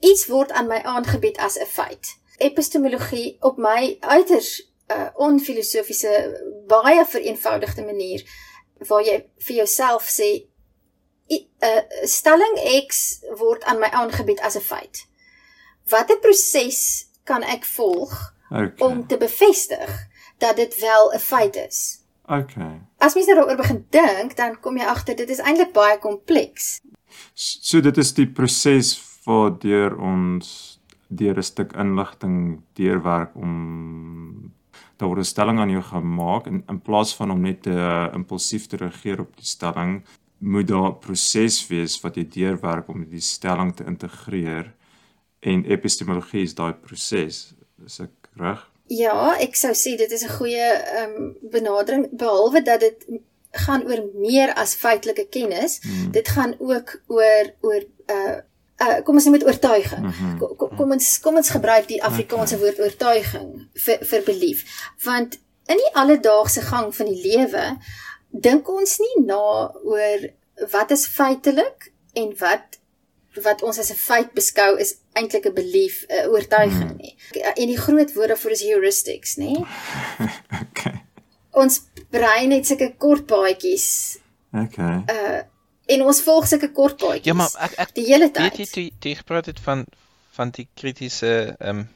[0.00, 2.16] iets word aan my aangebied as 'n feit.
[2.38, 4.60] Epistemologie op my uiters
[4.92, 6.12] uh, onfilosofiese
[6.68, 8.24] baie vereenvoudigde manier
[8.88, 10.30] waar jy vir jouself sê
[11.40, 15.06] uh, stelling X word aan my aangebied as 'n feit.
[15.90, 18.72] Watter proses kan ek volg okay.
[18.78, 19.90] om te bevestig
[20.38, 22.02] dat dit wel 'n feit is?
[22.22, 22.80] Okay.
[22.98, 26.80] As mens nou daaroor begin dink, dan kom jy agter dit is eintlik baie kompleks.
[27.34, 28.94] So dit is die proses
[29.26, 34.52] waardeur ons deur 'n stuk inligting deurwerk om
[34.96, 38.08] daar word 'n stelling aan jou gemaak en in plaas van om net te uh,
[38.14, 40.04] impulsief te reageer op die stelling,
[40.42, 44.74] moet daar 'n proses wees wat jy deurwerk om die stelling te integreer
[45.40, 47.54] en epistemologie is daai proses.
[47.86, 48.70] Is ek reg?
[48.86, 53.06] Ja, ek sou sê dit is 'n goeie ehm um, benadering behalwe dat dit
[53.50, 55.80] gaan oor meer as feitelike kennis.
[55.82, 56.10] Hmm.
[56.10, 58.38] Dit gaan ook oor oor uh
[58.82, 60.14] uh kom ons sê met oortuiging.
[60.14, 60.38] Hmm.
[60.38, 64.64] Kom, kom ons kom ons gebruik die Afrikaanse woord oortuiging vir vir belief.
[65.04, 67.76] Want in die alledaagse gang van die lewe
[68.32, 70.28] dink ons nie na oor
[70.72, 72.78] wat is feitelik en wat
[73.40, 76.96] wat ons as 'n feit beskou is eintlik 'n belief, 'n oortuiging hmm.
[76.96, 77.16] nie.
[77.56, 79.56] En die groot woorde vir is heuristics, nê?
[80.62, 81.04] okay.
[81.50, 84.18] Ons brein het sulke kort paadjies.
[84.52, 85.04] Okay.
[85.08, 85.40] Uh
[85.92, 87.24] en ons volg sulke kort paadjies.
[87.24, 88.56] Ja, maar ek ek die hele tyd.
[88.56, 89.84] Weet jy jy gepraat het van
[90.36, 91.88] van die kritiese ehm um,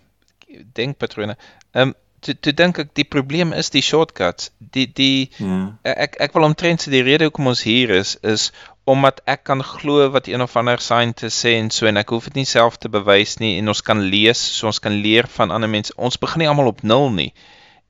[0.72, 1.36] denkpatrone.
[1.72, 4.50] Ehm um, toe toe dink ek die probleem is die shortcuts.
[4.58, 5.58] Die die ja.
[6.06, 8.50] ek ek wil omtrent sê die rede hoekom ons hier is is
[8.86, 12.28] omdat ek kan glo wat een of ander scientist sê en so en ek hoef
[12.30, 15.50] dit nie self te bewys nie en ons kan lees, so ons kan leer van
[15.54, 15.94] ander mense.
[15.98, 17.32] Ons begin nie almal op nul nie.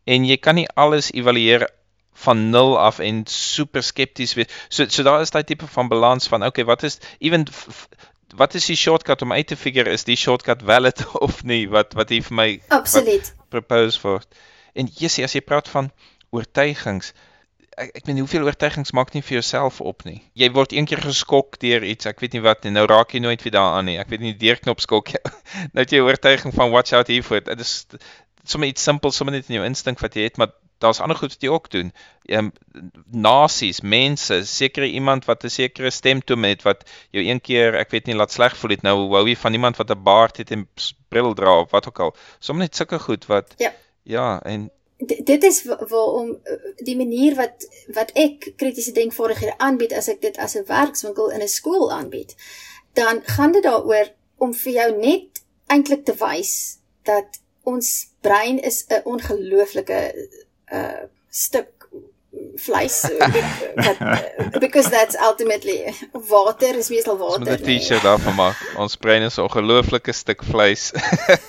[0.09, 1.67] En jy kan nie alles evalueer
[2.25, 4.49] van nul af en super skepties wees.
[4.69, 7.45] So so daar is daai tipe van balans van okay, wat is even
[8.35, 11.95] wat is die shortcut om uit te figure is die shortcut valid of nie wat
[11.95, 14.29] wat hier vir my Absoluut propose word.
[14.75, 15.91] En Jessie, as jy praat van
[16.35, 17.13] oortuigings,
[17.77, 20.19] ek ek weet hoeveel oortuigings maak nie vir jouself op nie.
[20.37, 22.73] Jy word een keer geskok deur iets, ek weet nie wat nie.
[22.75, 23.99] Nou raak jy nooit weer daaraan nie.
[24.01, 25.23] Ek weet nie die deurknop skok jou.
[25.73, 27.45] nou het jy oortuiging van watch out hiervoor.
[27.47, 27.75] Dit is
[28.51, 31.33] sommer iets simpel, sommer net in jou instink wat jy het, maar daar's ander goed
[31.33, 31.93] wat jy ook doen.
[32.29, 32.51] Ehm
[33.11, 38.07] nasies, mense, seker iemand wat 'n sekere stemtoon het wat jou een keer, ek weet
[38.07, 38.83] nie, laat sleg voel het.
[38.83, 40.69] Nou wou jy van iemand wat 'n baard het en
[41.09, 42.17] bril dra of wat ook al.
[42.39, 43.73] Sommige net sulke goed wat Ja.
[44.03, 46.39] Ja, en dit is waarom
[46.77, 51.43] die manier wat wat ek kritiese denkvaardighede aanbied as ek dit as 'n werkswinkel in
[51.43, 52.37] 'n skool aanbied,
[52.93, 58.85] dan gaan dit daaroor om vir jou net eintlik te wys dat ons brein is
[58.89, 60.01] 'n ongelooflike
[60.73, 61.89] uh stuk
[62.55, 63.01] vleis
[63.75, 63.99] dat
[64.65, 67.41] because that's ultimately water is meestal water.
[67.41, 68.73] Ons moet 'n T-shirt daarvan maak.
[68.77, 70.93] Ons brein is 'n ongelooflike stuk vleis.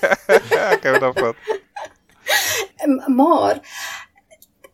[0.74, 1.36] ek hou daarvan.
[3.08, 3.60] Maar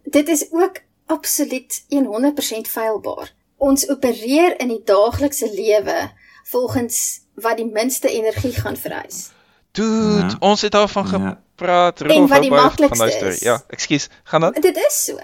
[0.04, 3.32] dit is ook absoluut 100% feilbaar.
[3.58, 6.12] Ons opereer in die daaglikse lewe
[6.44, 9.32] volgens wat die minste energie gaan vereis.
[9.74, 10.36] Dude, ja.
[10.40, 11.42] ons het daarvan ja.
[11.56, 13.36] gepraat, Rudolf van luister.
[13.40, 14.52] Ja, ekskuus, gaan dan.
[14.54, 15.18] Dit is so.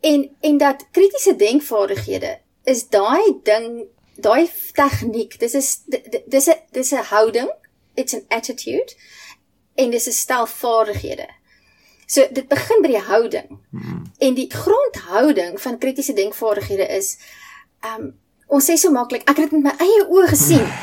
[0.00, 5.38] En en dat kritiese denkvaardighede is daai ding, daai tegniek.
[5.38, 5.82] Dis is
[6.26, 7.52] dis 'n dis 'n houding.
[7.94, 8.94] It's an attitude
[9.74, 11.28] en dis 'n stel vaardighede.
[12.06, 13.58] So dit begin by die houding.
[13.70, 14.02] Hmm.
[14.18, 17.18] En die grondhouding van kritiese denkvaardighede is
[17.96, 18.14] um
[18.46, 20.68] ons sê so maklik, ek het dit met my eie oë gesien.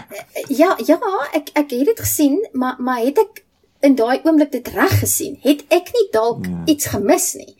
[0.60, 0.98] ja, ja,
[1.32, 3.44] ek ek het dit gesien, maar maar het ek
[3.80, 5.38] in daai oomblik dit reg gesien?
[5.42, 6.62] Het ek nie dalk hmm.
[6.66, 7.56] iets gemis nie?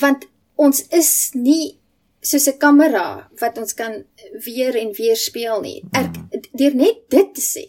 [0.00, 0.26] want
[0.60, 1.78] ons is nie
[2.24, 4.04] soos 'n kamera wat ons kan
[4.44, 5.82] weer en weer speel nie.
[5.92, 6.42] Ek mm.
[6.52, 7.66] deur net dit te sê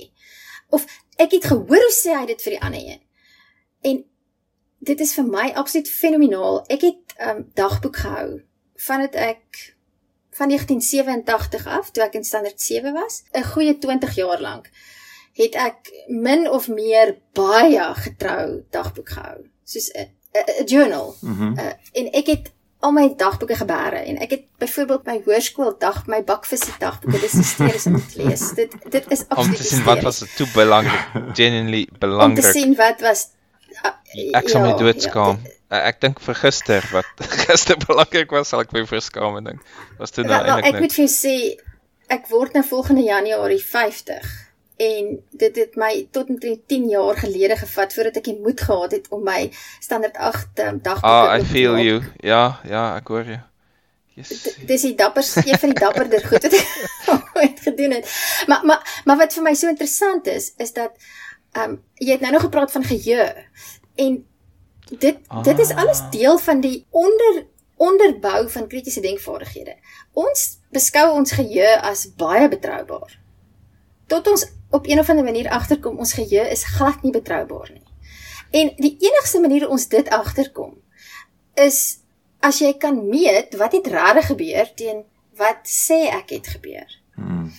[0.69, 0.85] of
[1.17, 3.01] ek het gehoor hoe sê hy dit vir die ander een.
[3.81, 4.03] En
[4.79, 6.63] dit is vir my absoluut fenomenaal.
[6.69, 8.41] Ek het 'n um, dagboek gehou
[8.75, 9.74] vandat ek
[10.35, 14.69] van 1987 af toe ek in standaard 7 was, 'n goeie 20 jaar lank
[15.35, 19.39] het ek min of meer baie getrou dagboek gehou.
[19.63, 20.11] Soos 'n
[20.65, 21.15] journal.
[21.21, 21.59] Mm -hmm.
[21.59, 26.05] uh, en ek het al my dagboeke gebeere en ek het byvoorbeeld my hoërskool dag,
[26.07, 28.49] my bakvisie dagboeke, dis hysteries om te lees.
[28.59, 32.45] Dit dit is absoluut om te sien wat was toe belangrik, genuinely belangrik.
[32.45, 33.27] Om te sien wat was
[33.83, 33.91] uh,
[34.31, 35.39] ek sou ja, my doodskaam.
[35.43, 35.54] Ja,
[35.89, 39.61] ek dink vir gister wat gister belangrik was, sal ek my verskaam en dink.
[39.99, 41.37] Was toe nou eintlik Ek moet vir jou sê
[42.15, 44.33] ek word nou volgende Januarie 50
[44.85, 48.91] en dit het my tot omtrent 10 jaar gelede gevat voordat ek die moed gehad
[48.91, 49.47] het om my
[49.79, 52.01] standaard 8 um, dagboek ah, I feel you.
[52.19, 53.41] Ja, ja, ek hoor jou.
[54.15, 54.31] Yes.
[54.67, 56.67] Dis die dappers, een van die dapperder goed wat ek
[57.39, 58.11] ooit gedoen het.
[58.47, 60.95] Maar maar maar wat vir my so interessant is, is dat
[61.55, 63.27] ehm um, jy het nou nog gepraat van geheue
[63.95, 64.23] en
[64.89, 65.43] dit ah.
[65.43, 66.11] dit is alles ah.
[66.11, 67.45] deel van die onder
[67.75, 69.75] onderbou van kritiese denkvaardighede.
[70.13, 73.19] Ons beskou ons geheue as baie betroubaar.
[74.07, 77.83] Tot ons op een of ander manier agterkom ons geheue is glad nie betroubaar nie.
[78.51, 80.77] En die enigste manier ons dit agterkom
[81.53, 81.99] is
[82.39, 85.03] as jy kan meet wat het regtig gebeur teen
[85.35, 86.87] wat sê ek het gebeur.
[87.15, 87.51] Hmm.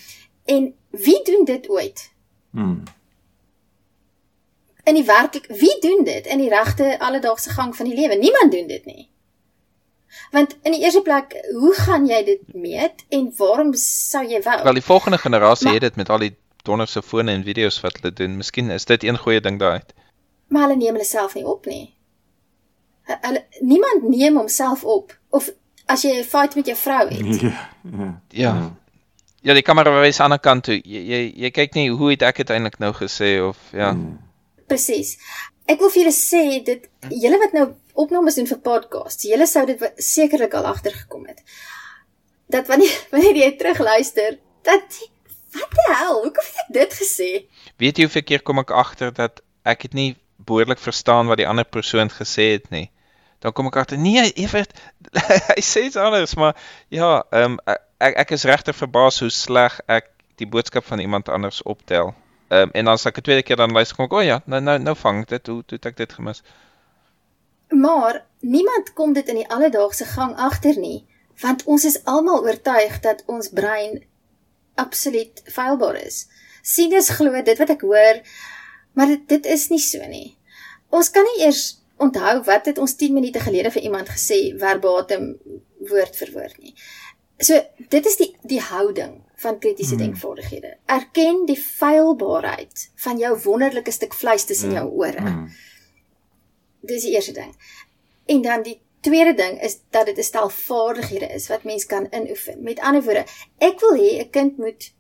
[0.45, 2.11] En wie doen dit ooit?
[2.51, 2.83] Hmm.
[4.87, 8.15] In die werklik wie doen dit in die regte alledaagse gang van die lewe?
[8.19, 9.09] Niemand doen dit nie.
[10.31, 14.57] Want in die eerste plek, hoe gaan jy dit meet en waarom sou jy wou?
[14.63, 16.33] Wel, die volgende generasie maar, het dit met al die
[16.67, 18.39] donderse fone en video's wat hulle doen.
[18.41, 19.81] Miskien is dit een goeie ding daai.
[20.49, 21.85] Maar hulle neem hulle self nie op nie.
[23.07, 25.51] Hulle niemand neem homself op of
[25.87, 27.41] as jy 'n fight met jou vrou het.
[27.41, 27.71] Ja.
[27.83, 28.13] Ja.
[28.31, 28.55] Ja,
[29.43, 30.81] ja die kamera wys aan die kant toe.
[30.85, 33.91] Jy jy, jy kyk nie hoe het ek uiteindelik nou gesê of ja.
[33.93, 34.19] Hmm.
[34.67, 35.17] Presies.
[35.67, 37.67] Ek wil vir julle sê dit julle wat nou
[37.99, 41.43] opnames doen vir podcasts, julle sou dit sekerlik al agtergekom het.
[42.53, 45.01] Dat wanneer wanneer jy terugluister, dat
[45.57, 46.23] Wat die hel?
[46.23, 47.31] Hoekom het ek dit gesê?
[47.81, 50.11] Weet jy hoeveel keer kom ek agter dat ek het nie
[50.47, 52.91] behoorlik verstaan wat die ander persoon gesê het nie.
[53.45, 54.77] Dan kom ek agter, nee, Evert,
[55.53, 56.57] hy sê iets anders, maar
[56.93, 61.31] ja, ehm um, ek ek is regtig verbaas hoe sleg ek die boodskap van iemand
[61.33, 62.13] anders optel.
[62.49, 64.43] Um, en dan as ek 'n tweede keer dan luister kom ek, o oh ja,
[64.47, 66.43] nou nou nou vang dit, hoe toe ek dit gemis.
[67.69, 71.07] Maar niemand kom dit in die alledaagse gang agter nie,
[71.41, 74.05] want ons is almal oortuig dat ons brein
[74.75, 76.29] absoluut feilbaar is.
[76.63, 78.23] Sinus glo dit wat ek hoor,
[78.93, 80.39] maar dit dit is nie so nie.
[80.91, 85.35] Ons kan nie eers onthou wat het ons 10 minute gelede vir iemand gesê verbatim
[85.91, 86.75] woord vir woord nie.
[87.41, 90.05] So dit is die die houding van kritiese hmm.
[90.05, 90.77] denkvaardighede.
[90.85, 94.77] Erken die feilbaarheid van jou wonderlike stuk vleis tussen hmm.
[94.77, 95.21] jou ore.
[95.21, 95.49] Hmm.
[96.81, 97.53] Dis die eerste ding.
[98.27, 102.07] En dan die tweede ding is dat dit 'n stel vaardighede is wat mens kan
[102.11, 102.63] inoefen.
[102.63, 103.25] Met ander woorde,
[103.59, 104.93] ek wil hê 'n kind moet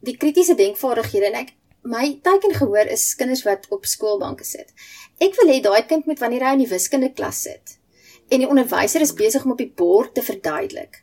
[0.00, 4.72] die kritiese denkvaardighede en ek my teken gehoor is kinders wat op skoolbanke sit.
[5.18, 7.78] Ek wil hê daai kind moet wanneer hy in die wiskunde klas sit
[8.28, 11.02] en die onderwyser is besig om op die bord te verduidelik.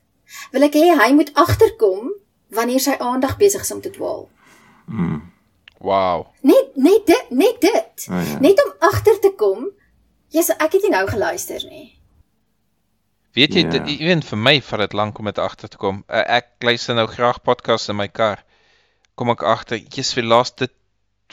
[0.52, 2.10] Wil ek hê hy moet agterkom
[2.50, 4.30] wanneer sy aandag besig is om te dwaal.
[4.86, 5.22] Mm.
[5.80, 6.26] Wow.
[6.42, 8.08] Net net dit, net dit.
[8.10, 8.40] Oh, ja.
[8.40, 9.70] Net om agter te kom
[10.30, 11.96] Ja, so ek het nie nou geluister nie.
[13.34, 13.70] Weet jy, Ja.
[13.70, 16.04] dit ewen vir my vat dit lank om dit agter te kom.
[16.08, 18.44] Uh, ek luister nou graag podcasts in my kar.
[19.16, 20.70] Kom ek agter, jy's vir laaste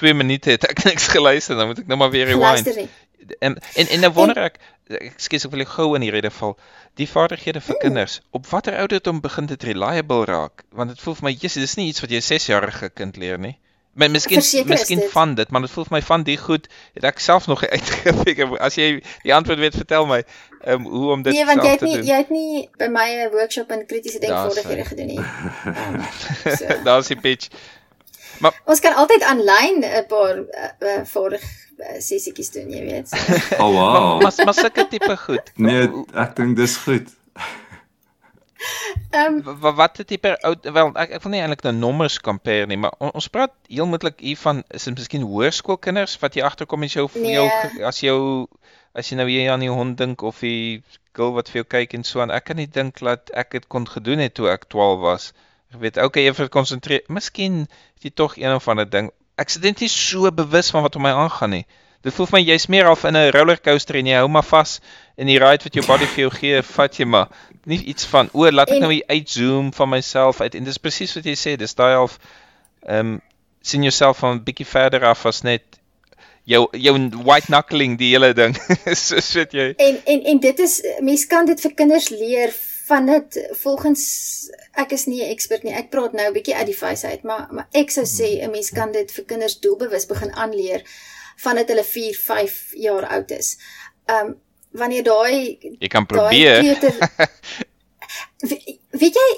[0.00, 2.88] 2 minute het ek niks geluister, dan moet ek nou maar weer rewind.
[3.18, 3.37] Luister nie.
[3.38, 6.57] En en en nou wonder ek, ekskuus ek wil jou gou in die rede val.
[6.94, 10.64] Die vaardighede vir kinders, op watter ouderdom begin dit reliable raak?
[10.70, 13.38] Want dit voel vir my, Jesus, dis nie iets wat jy 'n 6-jarige kind leer
[13.38, 13.59] nie.
[13.96, 15.11] Maar miskien miskien dit.
[15.11, 18.59] van dit, maar dit voel vir my van die goed het ek self nog uitgefigure.
[18.59, 21.68] As jy die antwoord weet, vertel my ehm um, hoe om dit Nee, want jy
[21.68, 22.07] self het te nie doen.
[22.07, 25.18] jy het nie by my 'n workshop in kritiese denkvaardighede gedoen nie.
[25.64, 26.02] Um,
[26.59, 26.83] so.
[26.85, 27.48] Daar's die pitch.
[28.64, 33.09] Ons kan altyd aanlyn 'n paar uh, uh, vaardig uh, sessietjies doen, jy weet.
[33.09, 33.16] So.
[33.62, 34.22] Oh Maar wow.
[34.22, 35.53] maar, maar sulke tipe goed.
[35.57, 37.09] Nee, ek dink dis goed.
[39.11, 42.66] Ehm Wat wat het tipe oud wel ek ek wil nie eintlik nou nommers compare
[42.66, 46.42] nie, maar on, ons praat heel moeilik hier van is dit miskien hoërskoolkinders wat jy
[46.42, 47.35] agterkom as jou Nee.
[47.37, 47.46] jou
[47.87, 48.18] as jou
[48.94, 50.83] as jy nou hier aan die hond dink of die
[51.16, 52.31] girl wat vir jou kyk en so aan.
[52.33, 55.33] Ek kan nie dink dat ek dit kon gedoen het toe ek 12 was.
[55.74, 57.02] Ek weet okay, even konsentreer.
[57.09, 59.11] Miskien het jy tog een of ander ding.
[59.37, 61.66] Ek sit net nie so bewus van wat om my aangaan nie.
[62.07, 64.81] Dit voel vir my jy's meer al in 'n rollercoaster en jy hou maar vas
[65.18, 67.29] in die ride wat jou body vir jou gee, vat jy maar.
[67.66, 70.79] Nie iets van o, laat ek En- nou hier uitzoom van myself uit en dis
[70.79, 72.18] presies wat jy sê, dis daai half
[72.87, 73.20] ehm um,
[73.61, 75.62] sien jouself van 'n bietjie verder af as net
[76.44, 78.55] jou jou white knuckling die hele ding.
[78.94, 79.74] so sit jy.
[79.76, 82.55] en en en dit is mens kan dit vir kinders leer
[82.88, 84.03] van dit volgens
[84.79, 85.72] ek is nie 'n ekspert nie.
[85.75, 88.51] Ek praat nou 'n bietjie uit die face uit, maar maar ek sou sê 'n
[88.51, 90.83] mens kan dit vir kinders doelbewus begin aanleer
[91.37, 93.57] vandat hulle 4, 5 jaar oud is.
[94.07, 94.37] Um
[94.72, 96.61] wanneer daai Jy kan probeer.
[96.61, 96.94] kleuter
[98.49, 99.29] We- weet jy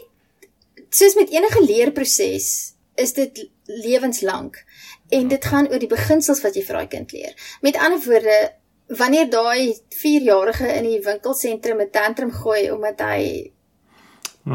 [0.91, 4.65] soos met enige leerproses is dit lewenslank
[5.11, 7.35] en dit gaan oor die beginsels wat jy vir daai kind leer.
[7.63, 8.53] Met ander woorde,
[8.89, 13.53] wanneer daai 4-jarige in die winkelsentrum 'n tantrum gooi omdat hy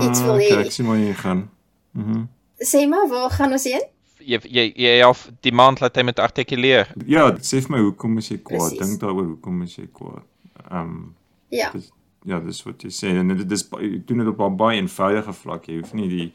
[0.01, 0.51] Iets wil hê.
[0.53, 1.49] Ah, Ek sien waar jy gaan.
[1.91, 2.23] Mhm.
[2.63, 3.81] sê maar waar gaan ons heen?
[4.19, 6.87] Jy jy jy half die maand laat hy met artikuleer.
[7.05, 8.71] Ja, sê vir my hoekom is jy kwaad?
[8.79, 10.23] Dink daaroor hoekom is jy kwaad?
[10.71, 11.15] Ehm um,
[11.49, 11.69] Ja.
[11.71, 11.91] dis
[12.25, 13.69] ja, dis wat jy sê en dit is
[14.05, 15.65] doen dit op 'n baie eenvoudige vlak.
[15.67, 16.31] Jy hoef nie die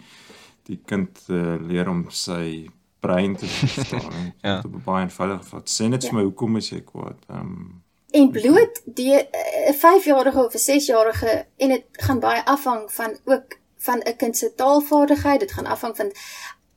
[0.66, 2.68] die kind te leer om sy
[3.00, 4.32] brein te verstaan.
[4.42, 4.56] Ja.
[4.60, 5.66] Dit Op 'n baie eenvoudige vlak.
[5.66, 7.16] Sê net vir my hoekom is jy kwaad?
[7.30, 12.92] Ehm um, En bloot die 'n 5-jarige of 'n 6-jarige en dit gaan baie afhang
[12.92, 16.12] van ook van 'n kind se taalvaardigheid, dit gaan afhang van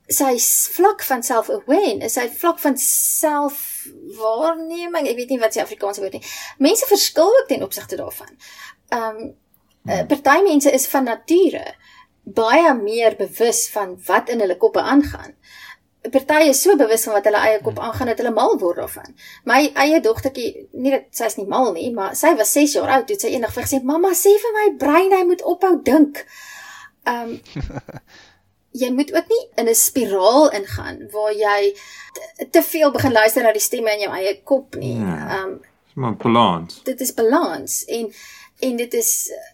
[0.06, 0.38] sy
[0.72, 5.08] vlak van self-awareness, sy vlak van selfwaarneming.
[5.08, 6.26] Ek weet nie wat se Afrikaanse woord nie.
[6.58, 8.38] Mense verskil ook ten opsigte daarvan.
[8.88, 9.36] Um
[9.84, 11.74] uh, party mense is van nature
[12.22, 15.34] baie meer bewus van wat in hulle koppe aangaan.
[16.10, 19.14] Party is so bewus van wat hulle eie kop aangaan dat hulle mal word daarvan.
[19.46, 23.06] My eie dogtertjie, nie dat sy's nie mal nie, maar sy was 6 jaar oud
[23.06, 26.24] toe sy eendag vir gesê, "Mamma, sê vir my brein hy moet ophou dink."
[27.06, 27.40] Um
[28.82, 31.74] jy moet ook nie in 'n spiraal ingaan waar jy
[32.12, 34.98] te, te veel begin luister na die stemme in jou eie kop nie.
[34.98, 35.44] Ja.
[35.44, 35.60] Um
[35.94, 36.82] maar balans.
[36.82, 38.12] dit is balans en
[38.58, 39.50] en dit is uh,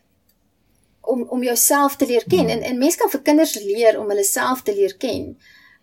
[1.01, 4.25] om om jouself te leer ken en en mense kan vir kinders leer om hulle
[4.25, 5.37] self te leer ken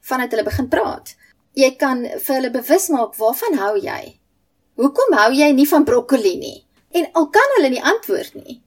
[0.10, 1.15] vandat hulle begin praat.
[1.56, 4.02] Jy kan vir hulle bewus maak waarvan hou jy?
[4.76, 6.60] Hoekom hou jy nie van broccoli nie?
[6.96, 8.62] En al kan hulle nie antwoord nie.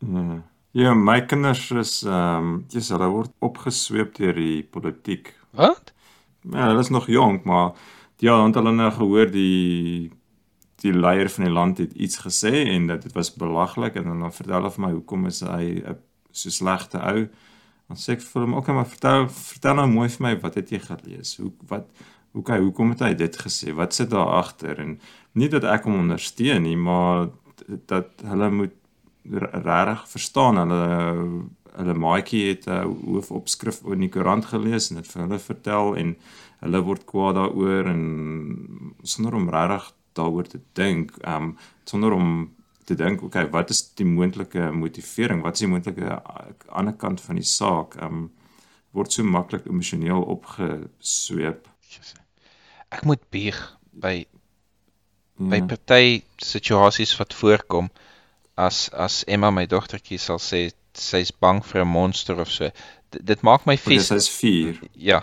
[0.00, 0.42] Ja.
[0.74, 5.28] Ja, my kinders is ehm um, dis hulle word opgesweep deur die politiek.
[5.54, 5.92] Wat?
[6.50, 7.76] Ja, hulle is nog jonk, maar
[8.18, 10.10] ja, want hulle nou gehoor die
[10.82, 14.34] die leier van die land het iets gesê en dat dit was belaglik en dan
[14.34, 15.96] vertel hulle vir my hoekom is hy 'n
[16.32, 17.28] so slegte ou.
[17.94, 20.70] Dan sê ek vir hom, "Oké, maar vertel vertel nou mooi vir my wat het
[20.70, 21.36] jy gelees?
[21.36, 21.86] Hoe wat
[22.32, 23.72] hoe kyk hoekom het hy dit gesê?
[23.72, 24.98] Wat sit daar agter?" En
[25.34, 27.30] nie dat ek hom ondersteun nie, maar
[27.86, 28.74] dat hulle moet
[29.24, 35.22] regtig verstaan hulle hulle maatjie het 'n hoofopskrif in die koerant gelees en dit vir
[35.22, 36.16] hulle vertel en
[36.60, 42.50] hulle word kwaad daaroor en sonder om regtig daaroor te dink, ehm um, sonder om
[42.84, 45.42] te dink, okay, wat is die moontlike motivering?
[45.42, 47.96] Wat is die moontlike a- ander kant van die saak?
[47.96, 48.30] Ehm um,
[48.94, 51.66] word so maklik emosioneel opgesweep.
[52.94, 53.58] Ek moet bieg
[53.92, 54.26] by
[55.36, 55.48] Ja.
[55.50, 57.88] by party situasies wat voorkom
[58.56, 62.68] as as Emma my dogtertjie sal sê sy's bang vir 'n monster of so.
[63.10, 64.08] D dit maak my vies.
[64.10, 64.78] hy's 4.
[64.94, 65.22] Ja.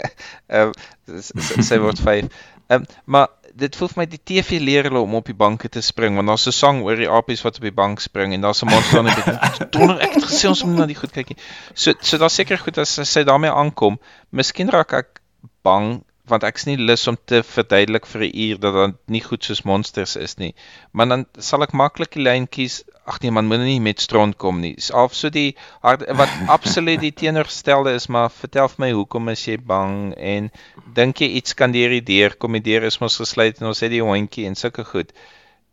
[0.50, 0.72] Ehm
[1.06, 1.32] s-
[1.68, 2.26] sy word 5.
[2.70, 5.82] Ehm maar dit voel vir my die TV leer hulle om op die banke te
[5.84, 8.62] spring want daar's 'n sang oor die apies wat op die bank spring en daar's
[8.62, 9.72] 'n monster die bek.
[9.76, 11.28] Donder ek het gesê ons moet na die goed kyk.
[11.28, 11.38] nie.
[11.74, 13.98] So so daar's seker goed as sy daarmee aankom.
[14.30, 15.20] Miskien raak ek
[15.62, 19.44] bang want ek's nie lus om te verduidelik vir 'n uur dat dit nie goed
[19.44, 20.54] soos monsters is nie.
[20.92, 22.84] Maar dan sal ek maklik die lyn kies.
[23.06, 24.74] Ag nee man, moenie met stront kom nie.
[24.74, 29.46] Dis al so die wat absoluut die teenoorgestelde is, maar vertel vir my hoekom is
[29.46, 30.50] jy bang en
[30.94, 32.52] dink jy iets kan deur die deur kom?
[32.52, 35.12] Die deur is mos gesluit en ons het die hondjie en sulke goed.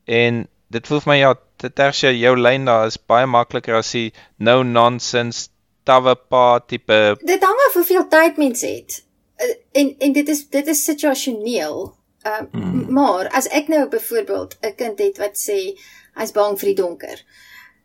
[0.05, 4.13] En dit voel vir my ja, Tersia jou lyn daar is baie makliker as die
[4.37, 5.49] no nonsense
[5.83, 7.17] tawwe pa tipe.
[7.21, 9.03] Dit hang af hoeveel tyd mens het.
[9.39, 11.95] Eh, en en dit is dit is situasioneel.
[12.21, 12.93] Ehm uh, mm.
[12.93, 15.79] maar as ek nou byvoorbeeld 'n kind het wat sê
[16.13, 17.25] hy's bang vir die donker.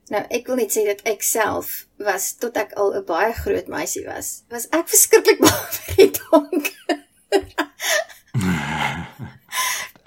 [0.07, 3.67] Nou ek wil net sê dat ek self was tot ek al 'n baie groot
[3.67, 6.99] meisie was, was ek verskriklik bang vir die donker.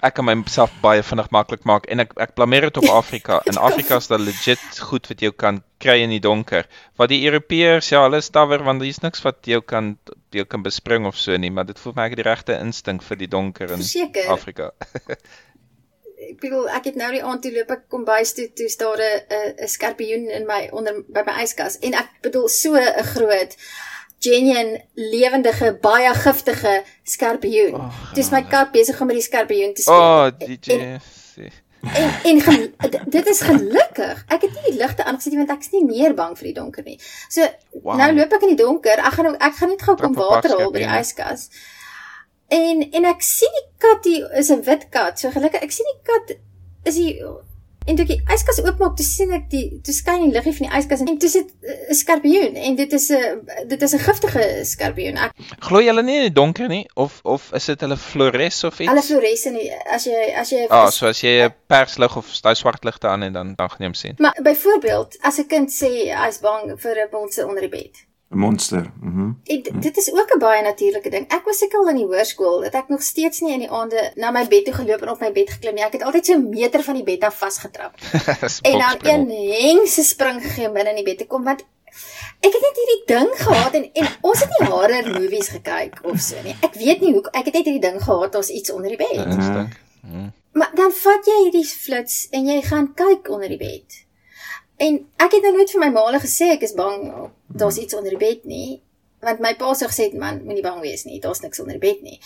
[0.06, 3.40] ek kan myself baie vinnig maklik maak en ek ek blameer dit op Afrika.
[3.50, 6.68] In Afrika is daar legit goed wat jy kan kry in die donker.
[7.00, 9.96] Wat die Europeërs ja, hulle stawwer want daar's niks wat jy kan
[10.34, 13.02] jy kan bespring of so nie, maar dit voel my ek het die regte instink
[13.02, 14.30] vir die donker in Verseker.
[14.34, 14.72] Afrika.
[16.28, 19.00] ek bedoel ek het nou die aand toe loop ek kom bys toe toe staar
[19.00, 23.56] 'n 'n skorpioen in my onder by my yskas en ek bedoel so 'n groot
[24.18, 27.74] genuine lewendige baie giftige skorpioen.
[27.74, 29.94] Oh, Dis my kat besig om met die skorpioen te speel.
[29.94, 30.72] Oh, DJ.
[30.80, 31.00] En
[32.22, 34.24] en, en dit is gelukkig.
[34.26, 36.86] Ek het nie die ligte aangesit want ek is nie meer bang vir die donker
[36.86, 36.98] nie.
[37.30, 37.46] So
[37.82, 37.94] wow.
[38.00, 38.98] nou loop ek in die donker.
[38.98, 41.48] Ek gaan ek gaan net gou kom water haal by die yskas.
[42.54, 45.20] En en ek sien die kat hier is 'n wit kat.
[45.20, 46.36] So gelukkig ek sien die kat
[46.88, 47.14] is hy
[47.86, 50.66] En toe ek die yskas oopmaak, toe sien ek die toe skyn die liggie van
[50.68, 51.48] die yskas en toe sit
[51.88, 55.16] 'n skorpioen en dit is 'n dit is 'n giftige skorpioen.
[55.16, 55.32] Ek
[55.68, 58.90] glo hulle nie in die donker nie of of is dit hulle flores of iets?
[58.90, 62.16] Hulle flores in die, as jy as jy Ah, oh, so as jy 'n perslig
[62.16, 64.14] of daai swart ligte aan en dan dan geneem sien.
[64.18, 68.07] Maar byvoorbeeld, as 'n kind sê hy's bang vir 'n monster onder die bed.
[68.30, 68.92] 'n monster.
[69.00, 69.20] Mhm.
[69.20, 69.36] Mm
[69.80, 71.32] dit is ook 'n baie natuurlike ding.
[71.32, 74.12] Ek was seker al in die hoërskool dat ek nog steeds nie in die aande
[74.14, 75.84] na my bed toe geloop en op my bed geklim nie.
[75.84, 77.94] Ek het altyd so 'n meter van die bed af vasgetrap.
[78.68, 81.64] en dan een hengse spring gegee binne in die bed te kom want
[82.40, 86.20] ek het net hierdie ding gehad en en ons het nie horror movies gekyk of
[86.20, 86.56] so nie.
[86.60, 89.26] Ek weet nie hoe ek het net hierdie ding gehad daar's iets onder die bed.
[89.26, 89.64] Uh,
[90.04, 90.28] uh.
[90.52, 94.04] Maar dan vat jy hierdie flits en jy gaan kyk onder die bed.
[94.76, 98.10] En ek het nou nooit vir my maale gesê ek is bang daar's iets onder
[98.10, 98.82] die bed nie,
[99.20, 102.02] want my pa sê gesê man, moenie bang wees nie, daar's niks onder die bed
[102.02, 102.20] nie.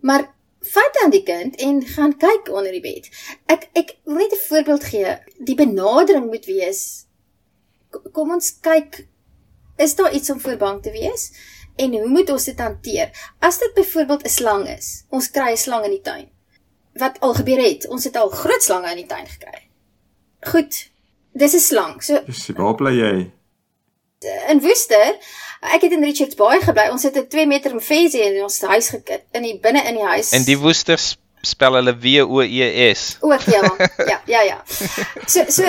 [0.00, 0.26] Maar
[0.72, 3.08] vat dan die kind en gaan kyk onder die bed.
[3.46, 5.16] Ek ek wil net 'n voorbeeld gee.
[5.38, 7.06] Die benadering moet wees
[8.12, 9.06] kom ons kyk
[9.76, 11.32] is daar iets om voor bang te wees
[11.76, 13.10] en hoe moet ons dit hanteer?
[13.40, 15.04] As dit byvoorbeeld 'n slang is.
[15.08, 16.28] Ons kry 'n slang in die tuin.
[16.94, 19.68] Wat al gebeur het, ons het al groot slange in die tuin gekry.
[20.40, 20.90] Goed,
[21.32, 22.02] Dis 'n slang.
[22.02, 23.30] So Dis waar bly jy?
[24.20, 25.16] In Woester.
[25.60, 26.90] Ek het in Richards Bay gebly.
[26.92, 30.04] Ons het 'n 2 meter mfesie in ons huis gekit in die binne in die
[30.04, 30.30] huis.
[30.30, 31.00] En die Woester
[31.40, 33.16] spel hulle W O E S.
[33.20, 33.76] Ook ja.
[34.06, 34.62] Ja, ja, ja.
[35.26, 35.64] So so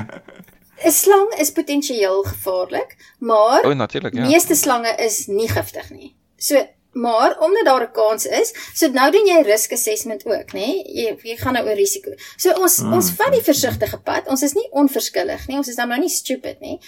[0.84, 4.26] 'n slang is potensieel gevaarlik, maar O, natuurlik, ja.
[4.26, 6.14] Meeste slange is nie giftig nie.
[6.36, 10.82] So Maar omdat daar 'n kans is, so nou doen jy risk assessment ook, nê?
[10.84, 12.10] Jy jy gaan nou oor risiko.
[12.36, 12.92] So ons mm.
[12.92, 14.28] ons vat die versigtige pad.
[14.28, 15.56] Ons is nie onverskillig nie.
[15.56, 16.80] Ons is dan nou nie stupid nie.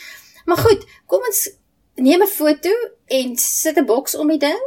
[0.44, 1.50] Maar goed, kom ons
[1.94, 2.70] neem 'n foto
[3.06, 4.62] en sit 'n boks om die ding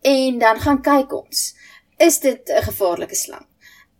[0.00, 1.54] en dan gaan kyk ons.
[1.96, 3.46] Is dit 'n gevaarlike slang?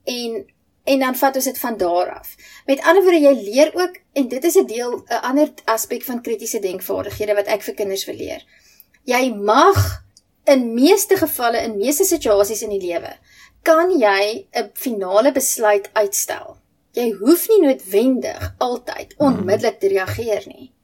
[0.04, 0.54] En
[0.86, 2.36] en dan vat ons dit van daar af.
[2.66, 6.22] Met ander woorde, jy leer ook en dit is 'n deel 'n ander aspek van
[6.22, 8.44] kritiese denkvaardighede wat ek vir kinders wil leer.
[9.04, 10.04] Jy mag
[10.44, 13.18] in meeste gevalle in meeste situasies in die lewe
[13.62, 16.56] kan jy 'n finale besluit uitstel.
[16.92, 20.75] Jy hoef nie noodwendig altyd onmiddellik te reageer nie.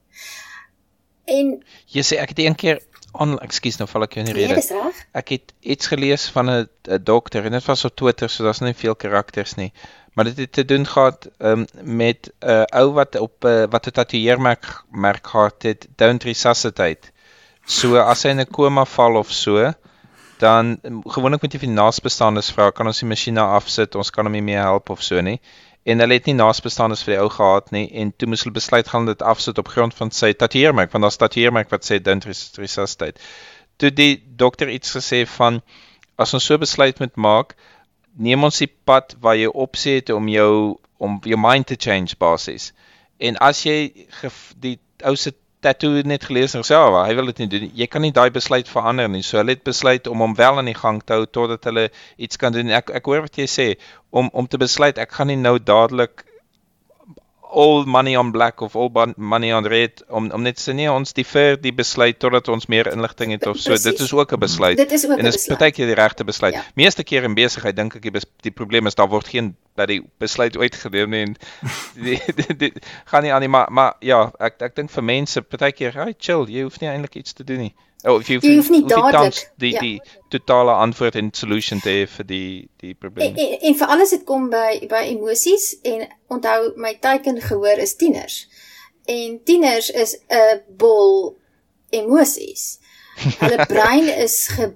[1.25, 2.81] En jy sê ek het een keer
[3.13, 4.91] on ekskuus nou val ek jou in die nee, rede.
[5.13, 8.73] Ek het iets gelees van 'n dokter en dit was op Twitter, so daar's nie
[8.73, 9.71] veel karakters nie.
[10.13, 13.87] Maar dit het te doen gehad um, met 'n uh, ou wat op uh, wat
[13.87, 17.11] 'n tatoeëermerk merk gehad het, don't resuscitate.
[17.65, 19.73] So as hy in 'n koma val of so,
[20.37, 24.33] dan gewoonlik moet jy vir naasbestaandes vra, kan ons die masjiene afsit, ons kan hom
[24.33, 25.39] nie meer help of so nie.
[25.83, 28.87] En hulle het nie naasbestaandes vir die ou gehad nie en toe moes hulle besluit
[28.87, 33.19] gaan dit afsit op grond van sy tatoeëermerk, want daar's tatoeëermerk wat sê resuscitate.
[33.77, 35.61] Toe die dokter iets gesê van
[36.15, 37.55] as ons so besluit moet maak,
[38.13, 42.71] neem ons die pad waar jy opset om jou om jou mind te change basies.
[43.19, 44.07] En as jy
[44.55, 45.33] die ou se
[45.63, 47.69] tattoo net gelees en self, hy wil dit nie doen.
[47.79, 49.23] Jy kan nie daai besluit verander nie.
[49.25, 51.87] So hulle het besluit om hom wel aan die gang te hou totdat hulle
[52.17, 52.71] iets kan doen.
[52.75, 53.67] Ek ek hoor wat jy sê
[54.11, 56.25] om om te besluit ek gaan nie nou dadelik
[57.53, 61.13] all money on black of all money on red om om net sê nee ons
[61.13, 63.69] defer die besluit totdat ons meer inligting het of so.
[63.69, 63.85] Precies.
[63.91, 64.77] dit is ook 'n besluit.
[64.77, 66.53] Dit is ook en dit is partykeer die regte besluit.
[66.53, 66.63] Ja.
[66.75, 70.01] meeste keer in besigheid dink ek die, die probleem is daar word geen dat die
[70.17, 71.37] besluit uitgeneem nie en
[72.61, 72.73] die,
[73.05, 76.45] gaan nie aan nie maar maar ja ek ek dink vir mense partykeer hey chill
[76.49, 77.75] jy hoef nie eintlik iets te doen nie
[78.05, 79.79] Oh, if you jy hoef nie dadelik die ja.
[79.79, 80.01] die
[80.33, 83.31] totale antwoord en solution te hê vir die die probleem.
[83.31, 87.79] En, en, en vir alles dit kom by by emosies en onthou my teiken gehoor
[87.79, 88.41] is tieners.
[89.07, 91.37] En tieners is 'n bol
[91.95, 92.79] emosies.
[93.39, 94.73] Hulle brein is ge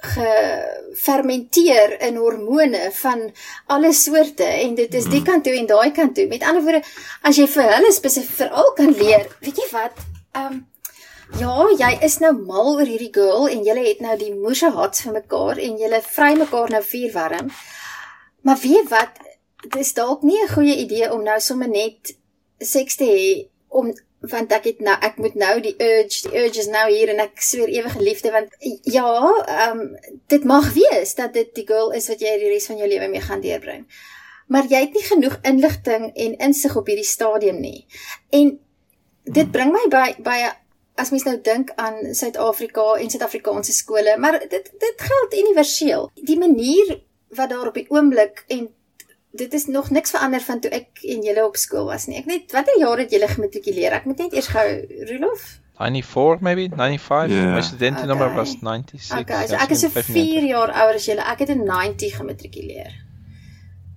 [0.00, 3.32] gefermenteer in hormone van
[3.66, 6.26] alle soorte en dit is die kant toe en daai kant toe.
[6.28, 6.82] Met ander woorde,
[7.20, 9.92] as jy vir hulle spesifiek veral kan leer, weet jy wat?
[10.32, 10.66] Ehm um,
[11.38, 15.04] Ja, jy is nou mal oor hierdie girl en julle het nou die moeë hats
[15.04, 17.50] vir mekaar en julle vry mekaar nou vuur warm.
[18.42, 19.20] Maar weet wat,
[19.62, 22.14] dit is dalk nie 'n goeie idee om nou sommer net
[22.58, 26.58] seks te hê om want ek het nou ek moet nou die urge, die urge
[26.60, 28.48] is nou hier en ek sweer ewige liefde want
[28.84, 29.08] ja,
[29.46, 32.76] ehm um, dit mag wees dat dit die girl is wat jy die res van
[32.76, 33.86] jou lewe mee gaan deurbring.
[34.46, 37.86] Maar jy het nie genoeg inligting en insig op hierdie stadium nie.
[38.30, 38.58] En
[39.24, 40.59] dit bring my by by 'n
[41.00, 46.10] as mens nou dink aan Suid-Afrika en Suid-Afrikaanse skole, maar dit dit geld universeel.
[46.14, 47.00] Die manier
[47.36, 48.68] wat daar op die oomblik en
[49.30, 52.18] dit is nog niks verander van toe ek en julle op skool was nie.
[52.18, 54.00] Ek net watter jaar het julle gematrikuleer?
[54.00, 54.66] Ek moet net eers gou
[55.10, 57.54] Rolof 94 maybe 95 yeah.
[57.54, 58.36] my studentennommer okay.
[58.36, 61.64] was 96 okay, so ek is 'n 4 jaar ouer as julle ek het in
[61.64, 62.92] 90 gematrikuleer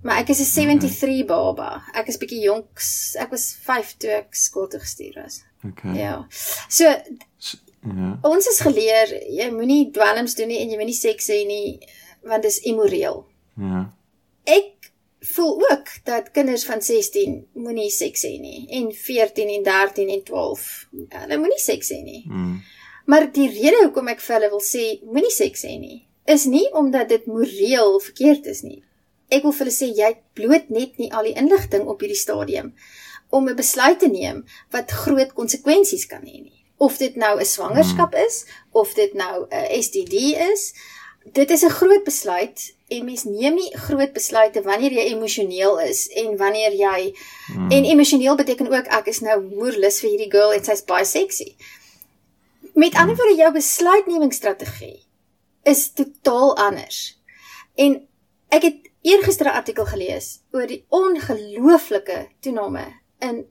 [0.02, 0.48] maar ek is 'n
[0.80, 1.26] 73 mm.
[1.28, 2.80] baba ek is bietjie jonk
[3.24, 5.96] ek was 5 toe ek skool toe gestuur was Okay.
[5.98, 6.26] Ja.
[6.68, 8.18] So ja.
[8.22, 11.78] Ons is geleer jy moenie dwelms doen nie en jy moenie seks hê nie
[12.24, 13.24] want dit is immoreel.
[13.60, 13.84] Ja.
[14.48, 14.90] Ek
[15.34, 20.24] voel ook dat kinders van 16 moenie seks hê nie en 14 en 13 en
[20.30, 20.64] 12
[21.18, 22.24] hulle moenie seks hê nie.
[22.28, 22.56] Mm.
[23.08, 26.64] Maar die rede hoekom ek vir hulle wil sê moenie seks hê nie is nie
[26.72, 28.80] omdat dit moreel verkeerd is nie.
[29.28, 32.72] Ek wil vir hulle sê jy bloot net nie al die inligting op hierdie stadium
[33.34, 36.62] om 'n besluit te neem wat groot konsekwensies kan hê nie.
[36.76, 38.26] Of dit nou 'n swangerskap hmm.
[38.26, 40.14] is of dit nou 'n STD
[40.52, 40.74] is,
[41.32, 46.08] dit is 'n groot besluit en mens neem nie groot besluite wanneer jy emosioneel is
[46.08, 47.14] en wanneer jy
[47.46, 47.70] hmm.
[47.70, 51.56] en emosioneel beteken ook ek is nou moerlus vir hierdie girl en sy's baie sexy.
[52.74, 55.06] Met ander woorde jou besluitnemingsstrategie
[55.62, 57.18] is totaal anders.
[57.74, 58.08] En
[58.48, 63.44] ek het eergister 'n artikel gelees oor die ongelooflike toename in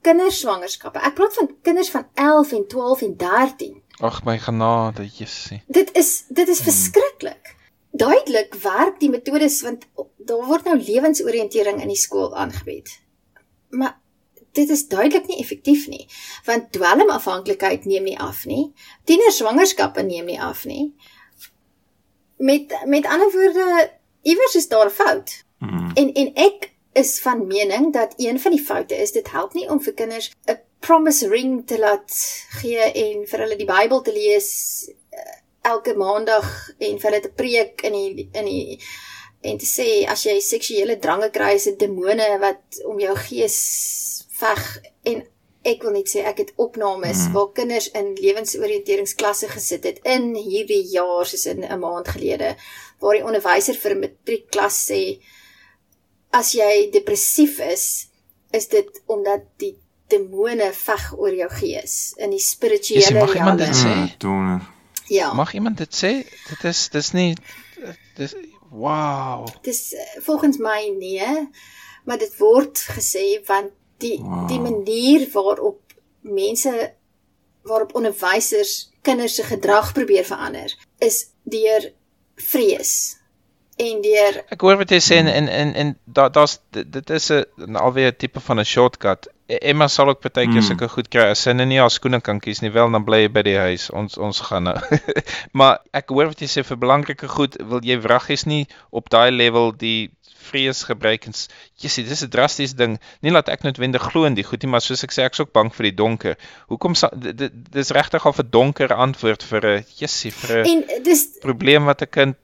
[0.00, 1.00] kinderswangerskappe.
[1.04, 3.82] Ek praat van kinders van 11 en 12 en 13.
[4.00, 5.62] Ag my genade, Jessie.
[5.66, 6.72] Dit is dit is hmm.
[6.72, 7.56] verskriklik.
[7.90, 12.92] Duidelik werk die metodes want daar word nou lewensoriëntering in die skool aangebied.
[13.68, 13.98] Maar
[14.52, 16.08] dit is duidelik nie effektief nie,
[16.44, 18.72] want dwelmafhanklikheid neem nie af nie.
[19.04, 20.94] Tienerswangerskappe neem nie af nie.
[22.36, 23.90] Met met ander woorde,
[24.22, 25.44] iewers is daar 'n fout.
[25.58, 25.90] Mm.
[25.94, 29.68] En en ek is van mening dat een van die foute is dit help nie
[29.70, 32.10] om vir kinders 'n promise ring te laat
[32.60, 34.50] gee en vir hulle die Bybel te lees
[35.12, 38.80] uh, elke maandag en vir hulle te preek in die in die
[39.40, 43.58] en te sê as jy seksuele drange kry is dit demone wat om jou gees
[44.40, 44.64] veg
[45.12, 45.22] en
[45.70, 47.32] ek wil net sê ek het opnames mm.
[47.36, 52.56] waar kinders in lewensoriënteringsklasse gesit het in hierdie jaar soos in 'n maand gelede
[53.00, 55.20] waar die onderwyser vir 'n matriekklas sê
[56.30, 57.86] as jy depressief is,
[58.54, 59.74] is dit omdat die
[60.10, 63.26] demone veg oor jou gees in die spirituele wêreld.
[63.26, 63.94] Mag iemand dit sê?
[64.22, 64.62] Donor.
[65.10, 65.32] Ja.
[65.34, 66.12] Mag iemand dit sê?
[66.48, 67.30] Dit is dis nie
[68.18, 68.34] dis
[68.70, 69.46] wow.
[69.66, 71.46] Dis uh, volgens my nee,
[72.06, 74.46] maar dit word gesê want die wow.
[74.50, 75.94] die manier waarop
[76.26, 76.72] mense
[77.68, 81.90] waarop onderwysers kinders se gedrag probeer verander is deur
[82.40, 83.19] vrees
[83.84, 87.30] en deur Ek hoor wat jy sê en en en, en daar daar's dit is
[87.32, 89.28] 'n alweer 'n tipe van 'n shortcut.
[89.46, 90.68] E, Emma sal ook baie keer mm.
[90.68, 93.30] sulke goed kry as sy nie haar skoene kan kies nie, wel dan bly jy
[93.36, 93.90] by die huis.
[93.90, 94.78] Ons ons gaan nou.
[95.58, 99.30] maar ek hoor wat jy sê vir belangrike goed wil jy wraggies nie op daai
[99.30, 100.10] level die
[100.50, 101.36] vrees gebruik en
[101.82, 104.84] jissie dis 'n drastiese ding nie laat ek noodwendig glo in die goed nie maar
[104.84, 106.36] soos ek sê ek's ook bang vir die donker
[106.72, 106.96] hoekom
[107.76, 110.84] dis regtig al 'n donker antwoord vir 'n jissie vir 'n
[111.46, 112.36] probleem wat 'n kind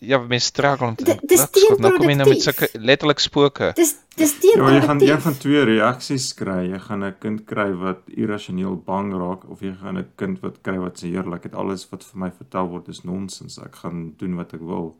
[0.00, 1.44] ja, mense struggle om te Dis
[1.78, 3.72] nou kom jy nou met sulke letterlik spooke.
[3.76, 6.62] Dis dis teen ja, jy gaan jy gaan twee reaksies kry.
[6.72, 10.60] Jy gaan 'n kind kry wat irrasioneel bang raak of jy gaan 'n kind wat
[10.62, 13.58] kry wat se heerlik het alles wat vir my vertel word is nonsens.
[13.58, 14.96] Ek gaan doen wat ek wil.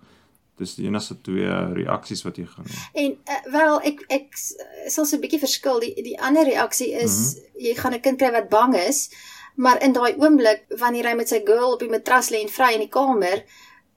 [0.60, 2.78] dis die enigste twee reaksies wat jy gaan hê.
[3.02, 5.80] En uh, wel ek ek sal so 'n bietjie verskil.
[5.80, 7.64] Die die ander reaksie is mm -hmm.
[7.66, 9.10] jy gaan 'n kind kry wat bang is,
[9.56, 12.72] maar in daai oomblik wanneer hy met sy girl op die matras lê en vry
[12.74, 13.44] in die kamer,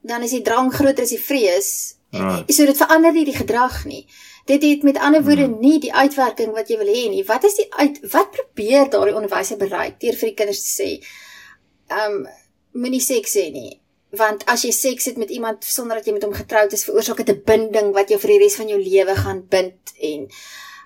[0.04, 1.70] dan is die drang groter as die vrees.
[2.14, 2.52] Right.
[2.52, 4.04] So dit verander nie die gedrag nie.
[4.46, 5.60] Dit het met ander woorde hmm.
[5.60, 7.24] nie die uitwerking wat jy wil hê nie.
[7.26, 10.90] Wat is die uit wat probeer daardie onderwyser bereik deur vir die kinders te sê?
[11.92, 12.26] Ehm um,
[12.74, 13.80] moenie seks hê nie.
[14.18, 17.22] Want as jy seks het met iemand sonder dat jy met hom getroud is, veroorsaak
[17.22, 20.28] dit 'n binding wat jou vir die res van jou lewe gaan bind en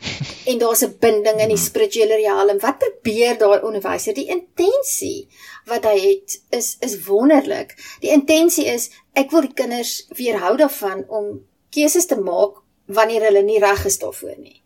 [0.50, 1.66] en daar's 'n binding in die hmm.
[1.66, 2.60] spirituele riem.
[2.60, 4.14] Wat probeer daai onderwyser?
[4.14, 5.28] Die intensie
[5.66, 7.74] wat hy het is is wonderlik.
[8.00, 13.42] Die intensie is ek wil die kinders weerhou daarvan om keuses te maak wanneer hulle
[13.42, 14.62] nie reg is daarvoor nie.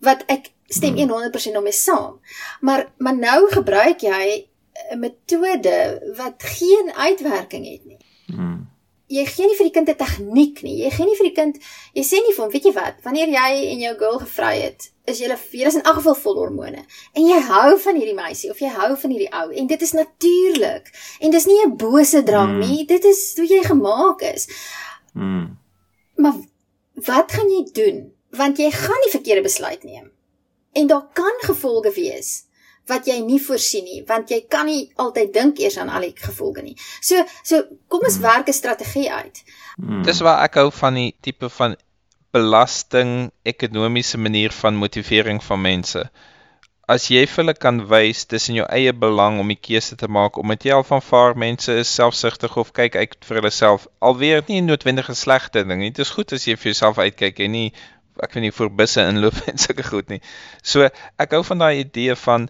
[0.00, 2.20] Wat ek stem 100% om mee saam.
[2.60, 4.48] Maar maar nou gebruik jy
[4.90, 7.98] 'n metode wat geen uitwerking het nie.
[8.26, 8.71] Hmm.
[9.12, 10.76] Jy gee nie vir die kind 'n tegniek nie.
[10.84, 11.58] Jy gee nie vir die kind
[11.94, 14.88] jy sê nie vir hom, weet jy wat, wanneer jy en jou girl gevry het,
[15.06, 16.84] is julle julle is in elk geval vol hormone
[17.14, 19.92] en jy hou van hierdie meisie of jy hou van hierdie ou en dit is
[19.92, 20.88] natuurlik.
[21.20, 22.60] En dis nie 'n bose drang hmm.
[22.60, 22.86] nie.
[22.86, 24.48] Dit is hoe jy gemaak is.
[25.12, 25.58] Hmm.
[26.16, 26.34] Maar
[26.94, 28.12] wat gaan jy doen?
[28.30, 30.10] Want jy gaan nie verkeerde besluit neem.
[30.72, 32.46] En daar kan gevolge wees
[32.90, 36.14] wat jy nie voorsien nie, want jy kan nie altyd dink eers aan al die
[36.16, 36.76] gevolge nie.
[37.00, 38.26] So so kom ons hmm.
[38.26, 39.44] werk 'n strategie uit.
[39.76, 40.02] Hmm.
[40.02, 41.76] Dis waar ek hou van die tipe van
[42.32, 46.10] belasting ekonomiese manier van motivering van mense
[46.92, 50.08] as jy vir hulle kan wys dis in jou eie belang om die keuse te
[50.16, 53.86] maak om dit al van vaar mense is selfsugtig of kyk uit vir hulle self
[54.08, 57.40] alweer nie noodwendig 'n slegte ding nie dit is goed as jy vir jouself uitkyk
[57.46, 57.68] en nie
[58.22, 60.20] ek weet nie vir busse inloop en sulke goed nie
[60.74, 60.90] so
[61.26, 62.48] ek hou van daai idee van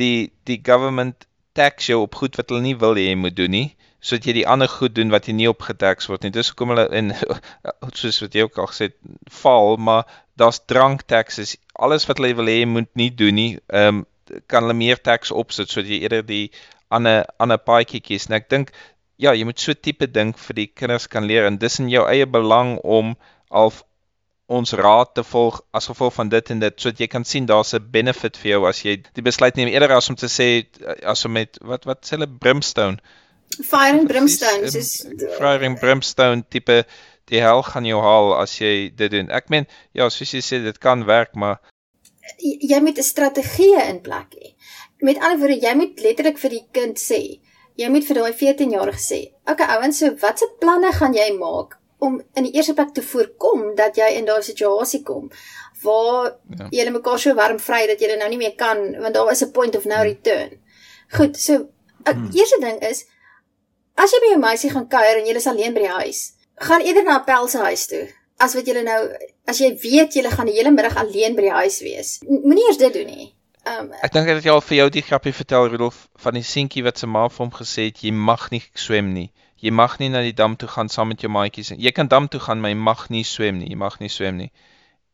[0.00, 3.52] die die government tax jou op goed wat hulle nie wil hê jy moet doen
[3.52, 3.68] nie
[4.02, 6.88] sodat jy die ander goed doen wat jy nie opgetaks word nie dis hoekom hulle
[6.98, 7.12] en
[8.00, 8.98] soos wat jy ook al gesê het
[9.42, 11.56] val maar daar's drank taxes.
[11.72, 13.52] Alles wat hulle wil hê moet nie doen nie.
[13.68, 14.06] Ehm um,
[14.48, 16.46] kan hulle meer tax opsit sodat jy eerder die
[16.88, 18.28] ander ander paadjie kies.
[18.30, 18.70] En ek dink
[19.20, 22.06] ja, jy moet so tipe ding vir die kinders kan leer en dis in jou
[22.08, 23.12] eie belang om
[23.50, 23.74] al
[24.58, 27.74] ons raad te volg as gevolg van dit en dit sodat jy kan sien daar's
[27.74, 30.66] 'n benefit vir jou as jy die besluit neem eerder as om te sê
[31.02, 32.98] as om met wat wat sê hulle brimstone
[33.60, 35.06] fire and brimstone is
[35.38, 36.84] fire and brimstone tipe
[37.30, 39.30] die hel gaan jou haal as jy dit doen.
[39.32, 41.60] Ek meen, ja, soos jy sê, dit kan werk, maar
[42.42, 44.54] jy moet 'n strategie in plek hê.
[45.02, 47.40] Met ander woorde, jy moet letterlik vir die kind sê,
[47.76, 51.78] jy moet vir daai 14-jarige sê, "Oké okay, ouens, so watse planne gaan jy maak
[52.02, 55.28] om in die eerste plek te voorkom dat jy in daai situasie kom
[55.82, 56.68] waar ja.
[56.70, 59.52] jy mekaar so warm vry dat jy nou nie meer kan want daar is 'n
[59.52, 60.10] point of no hmm.
[60.10, 60.58] return."
[61.16, 61.68] Goed, so
[62.04, 62.30] hmm.
[62.32, 63.04] eerste ding is
[63.94, 66.20] as jy by jou meisie gaan kuier en jy is alleen by die huis,
[66.68, 68.06] gaan eerder na Appel se huis toe.
[68.38, 69.00] As wat julle nou
[69.46, 72.18] as jy weet julle gaan die hele middag alleen by die huis wees.
[72.26, 73.34] Moenie eers dit doen nie.
[73.62, 76.82] Um, ek dink dat jy al vir jou die grappie vertel Rudolf van die seentjie
[76.82, 79.28] wat se ma vir hom gesê het jy mag nie swem nie.
[79.62, 81.82] Jy mag nie na die dam toe gaan saam met jou maatjies nie.
[81.86, 83.68] Jy kan dam toe gaan, maar jy mag nie swem nie.
[83.70, 84.50] Jy mag nie swem nie.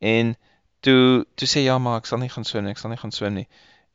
[0.01, 0.37] En
[0.81, 2.73] toe toe sê ja, maar ek sal nie gaan swem nie.
[2.73, 3.49] Ek sal nie gaan swem nie.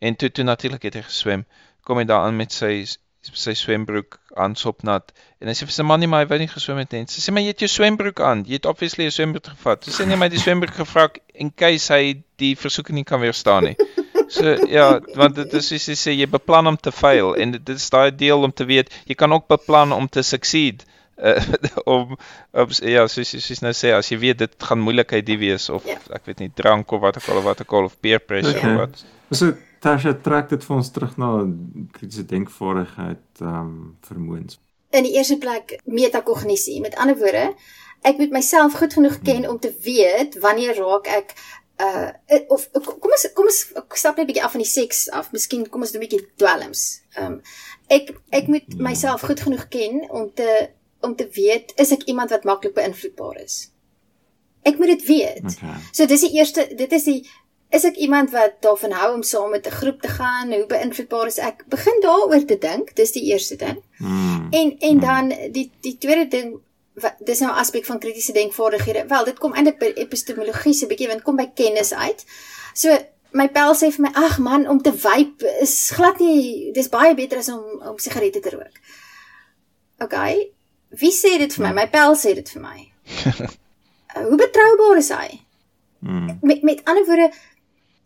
[0.04, 1.48] En toe toe natuurlik het hy geswem.
[1.88, 2.84] Kom hy daar aan met sy
[3.24, 6.50] sy swembroek aan sopnat en hy sê vir sy man nie maar hy wou nie
[6.52, 7.06] geswem het nie.
[7.08, 8.44] Sy sê maar jy het jou swembroek aan.
[8.44, 9.88] Jy het obviously 'n swembroek gevat.
[9.88, 13.72] Sy sê nee maar die swembroek gevra en keis hy die versoeking nie kan weerstaan
[13.72, 13.78] nie.
[14.28, 17.76] So ja, want dit is soos jy sê jy beplan om te fail en dit
[17.76, 20.86] is daai deel om te weet jy kan ook beplan om te succeed.
[21.18, 21.38] Uh,
[21.96, 22.16] om
[22.58, 25.70] op ja, soos jy soos nou sê as jy weet dit gaan moeilikheid die wees
[25.70, 26.00] of ja.
[26.16, 28.58] ek weet nie drank of wat ook al of wat ook al of peer pressure
[28.58, 28.74] okay.
[28.74, 29.06] of wat.
[29.34, 29.54] So
[29.84, 31.30] Tasha trek dit vir ons terug na
[31.96, 33.72] kritiese denkvaardigheid ehm um,
[34.08, 34.60] vermoëns.
[34.94, 36.78] In die eerste plek metakognisie.
[36.82, 37.50] Met ander woorde,
[38.08, 41.36] ek moet myself goed genoeg ken om te weet wanneer raak ek
[41.84, 42.10] uh
[42.48, 43.60] of kom ons kom ons
[44.00, 45.32] stap net 'n bietjie af van die seks af.
[45.32, 47.02] Miskien kom ons doen 'n bietjie dwelms.
[47.16, 47.42] Ehm um,
[47.88, 48.82] ek ek moet ja.
[48.90, 50.70] myself goed genoeg ken om te
[51.02, 53.72] om te weet is ek iemand wat maklik beïnvloedbaar is.
[54.64, 55.46] Ek moet dit weet.
[55.56, 55.80] Okay.
[55.92, 57.22] So dis die eerste dit is die
[57.74, 60.54] is ek iemand wat daarvan hou om saam met 'n groep te gaan?
[60.54, 61.66] Hoe beïnvloedbaar is ek?
[61.68, 62.96] Begin daaroor te dink.
[62.96, 63.84] Dis die eerste ding.
[63.98, 64.48] Hmm.
[64.52, 66.60] En en dan die die tweede ding
[67.02, 69.08] wat dis nou 'n aspek van kritiese denkvaardighede.
[69.08, 72.26] Wel, dit kom eintlik by epistemologie se bietjie want kom by kennis uit.
[72.74, 72.98] So
[73.32, 77.16] my pel sê vir my, ag man, om te wyp is glad nie dis baie
[77.16, 78.78] beter as om om sigarette te rook.
[80.04, 80.18] OK.
[80.90, 81.74] Wie sê dit vir my?
[81.74, 82.80] My pel sê dit vir my.
[84.30, 85.42] Hoe betroubaar is hy?
[86.00, 86.38] Hmm.
[86.42, 87.32] Met met ander woorde,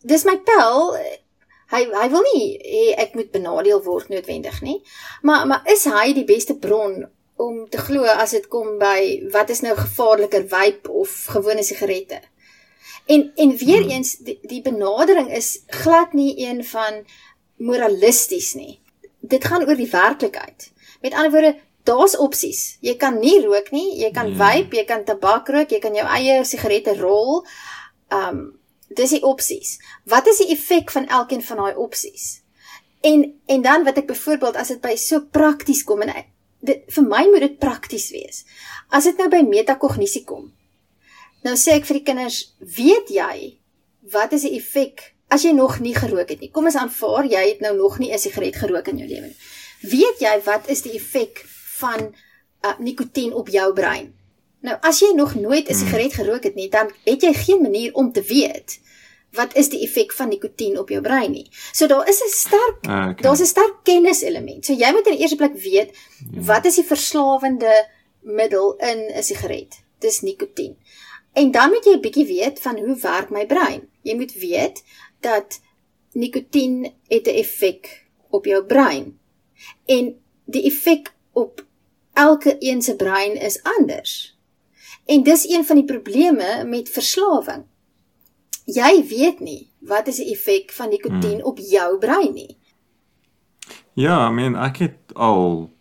[0.08, 0.94] dis my pel.
[1.74, 4.80] Hy hy wil nie hê ek moet benadeel word noodwendig nie.
[5.22, 7.04] Maar maar is hy die beste bron
[7.38, 12.22] om te glo as dit kom by wat is nou gevaarliker vape of gewone sigarette.
[13.08, 13.90] En en weer hmm.
[13.90, 17.06] eens die, die benadering is glad nie een van
[17.58, 18.80] moralisties nie.
[19.20, 20.72] Dit gaan oor die werklikheid.
[21.02, 22.78] Met ander woorde, daar's opsies.
[22.82, 24.38] Jy kan nie rook nie, jy kan yeah.
[24.38, 27.44] vape, jy kan tabak rook, jy kan jou eie sigarette rol.
[28.14, 28.58] Um
[28.88, 29.78] dis die opsies.
[30.08, 32.42] Wat is die effek van elkeen van daai opsies?
[33.06, 36.14] En en dan wat ek byvoorbeeld as dit by so prakties kom en
[36.60, 38.44] dit vir my moet dit prakties wees.
[38.90, 40.52] As dit nou by metakognisie kom.
[41.46, 43.58] Nou sê ek vir die kinders, weet jy
[44.14, 46.52] wat is die effek as jy nog nie gerook het nie?
[46.52, 49.38] Kom ons aanvaar jy het nou nog nie 'n sigaret gerook in jou lewe nie.
[49.84, 51.44] Weet jy wat is die effek
[51.80, 52.16] van
[52.64, 54.14] uh, nikotien op jou brein?
[54.62, 55.82] Nou as jy nog nooit 'n hmm.
[55.84, 58.80] sigaret gerook het nie, dan het jy geen manier om te weet
[59.38, 61.48] wat is die effek van nikotien op jou brein nie.
[61.72, 63.22] So daar is 'n sterk ah, okay.
[63.22, 64.66] daar's 'n sterk kenniselement.
[64.66, 65.90] So jy moet in die eerste plek weet
[66.32, 66.42] ja.
[66.42, 67.88] wat is die verslawende
[68.22, 69.84] middel in 'n sigaret?
[70.00, 70.78] Dis nikotien.
[71.34, 73.90] En dan moet jy 'n bietjie weet van hoe werk my brein.
[74.02, 74.84] Jy moet weet
[75.20, 75.62] dat
[76.14, 79.20] nikotien het 'n effek op jou brein.
[79.86, 81.66] En die effek op
[82.14, 84.38] elke een se brein is anders.
[85.06, 87.66] En dis een van die probleme met verslawing
[88.68, 91.48] jy weet nie wat is die effek van nikotien hmm.
[91.48, 92.58] op jou brein nie.
[93.98, 95.72] Ja, I mean ek het al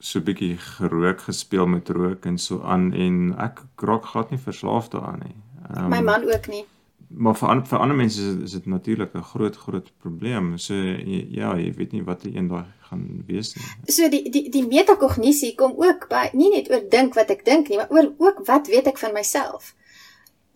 [0.00, 4.40] so 'n bietjie gerook gespeel met rook en so aan en ek raak glad nie
[4.40, 5.36] verslaaf daaraan nie.
[5.76, 6.64] Um, My man ook nie.
[7.08, 10.58] Maar vir ander vir ander mense is, is dit natuurlik 'n groot groot probleem.
[10.58, 13.64] So ja, jy weet nie wat die eendag gaan wees nie.
[13.86, 17.68] So die die die metakognisie kom ook by nie net oor dink wat ek dink
[17.68, 19.74] nie, maar oor ook wat weet ek van myself.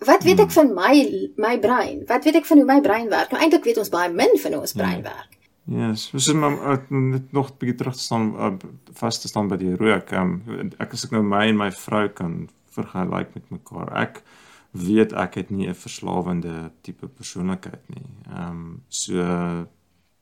[0.04, 0.56] Wat weet ek hmm.
[0.58, 2.02] van my my brein?
[2.06, 3.30] Wat weet ek van hoe my brein werk?
[3.30, 5.08] Nou eintlik weet ons baie min van hoe ons brein ja.
[5.08, 5.38] werk.
[5.64, 8.52] Ja, yes, is maar net nog 'n bietjie terug te staan uh,
[8.92, 10.12] vas te staan by die rook.
[10.12, 10.42] Um,
[10.78, 13.92] ek as ek nou my en my vrou kan vergelyk met mekaar.
[13.96, 14.22] Ek
[14.70, 18.08] weet ek het nie 'n verslawende tipe persoonlikheid nie.
[18.28, 19.66] Ehm um, so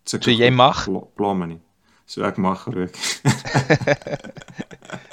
[0.05, 1.63] so, so jy mag pla my nie.
[2.07, 2.95] So ek mag rook.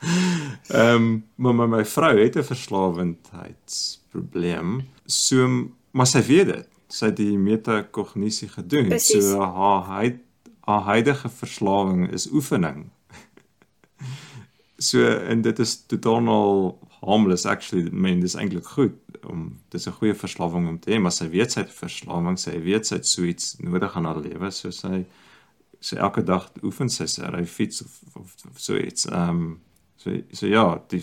[0.70, 4.80] Ehm um, maar my, my vrou het 'n verslawendheidsprobleem.
[5.04, 6.68] So maar sy weet dit.
[6.88, 8.88] Sy het die metakognisie gedoen.
[8.88, 9.30] Precies.
[9.30, 10.18] So haar hy
[10.60, 12.90] haar huidige verslawing is oefening.
[14.88, 17.86] so en dit is totaal harmless actually.
[17.86, 18.92] I mean dis eintlik goed
[19.24, 22.62] om dis 'n goeie verslawing om te hê, maar sy weet sy het verslawing, sy
[22.62, 25.06] weet sy het so iets nodig aan haar lewe, so sy
[25.80, 29.06] sy elke dag oefen sy sy ry fiets of of, of so iets.
[29.06, 29.60] Ehm um,
[30.00, 31.02] So so ja, die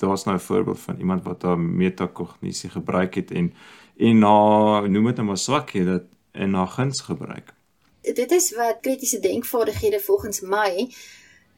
[0.00, 3.54] daar's nou 'n voorbeeld van iemand wat daar metakognisie gebruik het en
[3.96, 7.54] en na noem dit nou maar swakhede en na guns gebruik.
[8.00, 10.88] Dit is wat kritiese denkvaardighede volgens my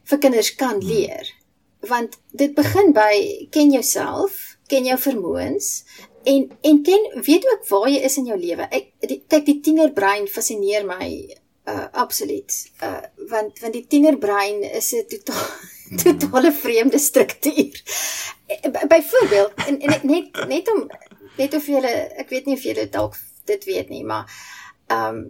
[0.03, 0.87] vir kinders kan hmm.
[0.87, 1.35] leer.
[1.79, 5.85] Want dit begin by ken jouself, ken jou vermoëns
[6.23, 8.67] en en ken weet ook waar jy is in jou lewe.
[8.69, 11.35] Ek die, kyk die tienerbrein fascineer my
[11.67, 12.71] uh absoluut.
[12.83, 17.81] Uh want want die tienerbrein is 'n totaal totale vreemde struktuur.
[18.87, 20.87] Byvoorbeeld en, en net net om
[21.35, 23.17] net of julle ek weet nie of julle dalk
[23.49, 24.29] dit weet nie, maar
[24.87, 25.27] ehm um,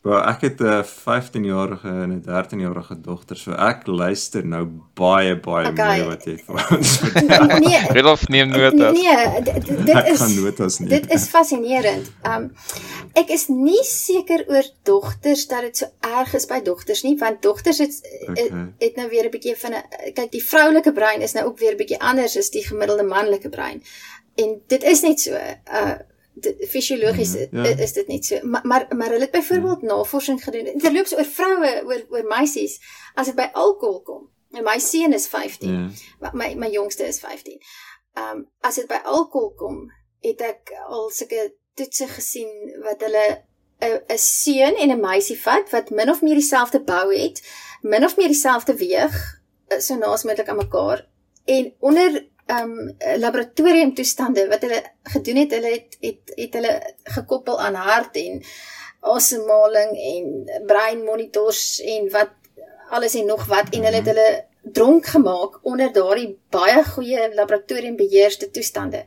[0.00, 5.68] Maar ek het 'n 15-jarige en 'n 13-jarige dogter, so ek luister nou baie baie
[5.68, 5.96] okay.
[5.96, 7.46] meer wat jy vir ons vertel.
[7.66, 8.96] Nee, Rudolf neem notas.
[8.96, 10.88] Nee, dit ek is notas nie.
[10.88, 12.12] Dit is fascinerend.
[12.24, 12.48] Um
[13.12, 17.42] ek is nie seker oor dogters dat dit so erg is by dogters nie, want
[17.42, 18.42] dogters het okay.
[18.42, 21.58] het, het nou weer 'n bietjie van 'n kyk die vroulike brein is nou ook
[21.58, 23.82] weer 'n bietjie anders as die gemiddelde manlike brein.
[24.34, 25.36] En dit is net so.
[25.68, 26.00] Uh
[26.68, 27.76] fisiologies mm, ja.
[27.76, 29.86] is dit net so maar maar, maar hulle het byvoorbeeld ja.
[29.86, 32.78] navorsing gedoen terloops oor vroue oor oor meisies
[33.14, 35.70] as dit by alkohol kom en my seun is 15
[36.20, 36.30] ja.
[36.32, 37.58] my my jongste is 15
[38.14, 39.84] ehm um, as dit by alkohol kom
[40.20, 42.50] het ek al sulke toetse gesien
[42.84, 43.26] wat hulle
[43.80, 47.42] 'n 'n seun en 'n meisie vat wat min of meer dieselfde bou het
[47.82, 49.14] min of meer dieselfde weeg
[49.68, 51.08] eh, so naasmetlik aan mekaar
[51.44, 52.74] en onder um
[53.20, 54.82] laboratorium toestande wat hulle
[55.14, 56.74] gedoen het, hulle het het het hulle
[57.16, 58.42] gekoppel aan hart en
[59.00, 62.36] asemhaling en brein monitors en wat
[62.90, 64.30] alles en nog wat en hulle het hulle
[64.62, 69.04] dronk gemaak onder daardie baie goeie laboratorium beheerde toestande.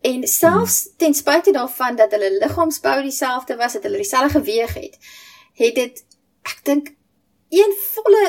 [0.00, 4.96] En selfs ten spyte daarvan dat hulle liggaamsbou dieselfde was, dat hulle dieselfde geweeg het,
[5.52, 6.04] het dit
[6.42, 6.94] ek dink
[7.48, 8.22] een volle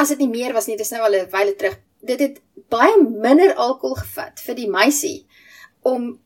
[0.00, 2.96] as dit nie meer was nie, dis nou al 'n wyle terug dit het baie
[3.02, 5.26] minder alkohol gevat vir die meisie
[5.86, 6.18] om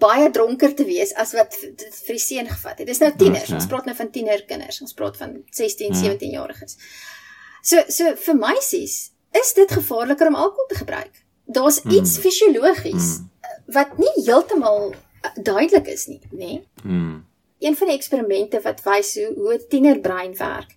[0.00, 2.88] baie dronker te wees as wat dit vir die seun gevat het.
[2.88, 3.50] Dis nou tieners.
[3.50, 4.80] Ja, ons praat nou van tienerkinders.
[4.84, 6.00] Ons praat van 16, ja.
[6.00, 6.78] 17 jariges.
[7.62, 8.96] So so vir meisies
[9.36, 11.22] is dit gevaarliker om alkohol te gebruik.
[11.44, 12.22] Daar's iets mm.
[12.24, 13.28] fisiologies mm.
[13.76, 14.94] wat nie heeltemal
[15.36, 16.38] duidelik is nie, nê?
[16.38, 16.62] Nee?
[16.82, 17.20] Mm.
[17.62, 20.72] Een van die eksperimente wat wys hoe hoe 'n tienerbrein werk.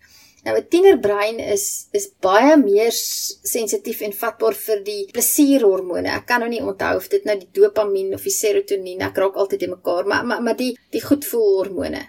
[0.46, 6.10] Nou 'n tienerbrein is is baie meer sensitief en vatbaar vir die plesierhormone.
[6.10, 9.36] Ek kan nou nie onthou of dit nou die dopamien of die serotonien, ek raak
[9.36, 12.04] altyd te mekaar, maar maar maar die die goedvoelhormone.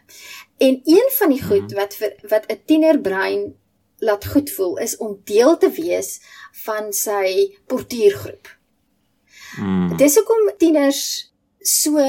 [0.59, 1.75] En een van die goed mhm.
[1.81, 3.55] wat vir wat 'n tienerbrein
[3.99, 6.21] laat goed voel is om deel te wees
[6.65, 8.49] van sy portuïergroep.
[9.57, 9.97] Mm.
[9.97, 12.03] Dis hoekom tieners so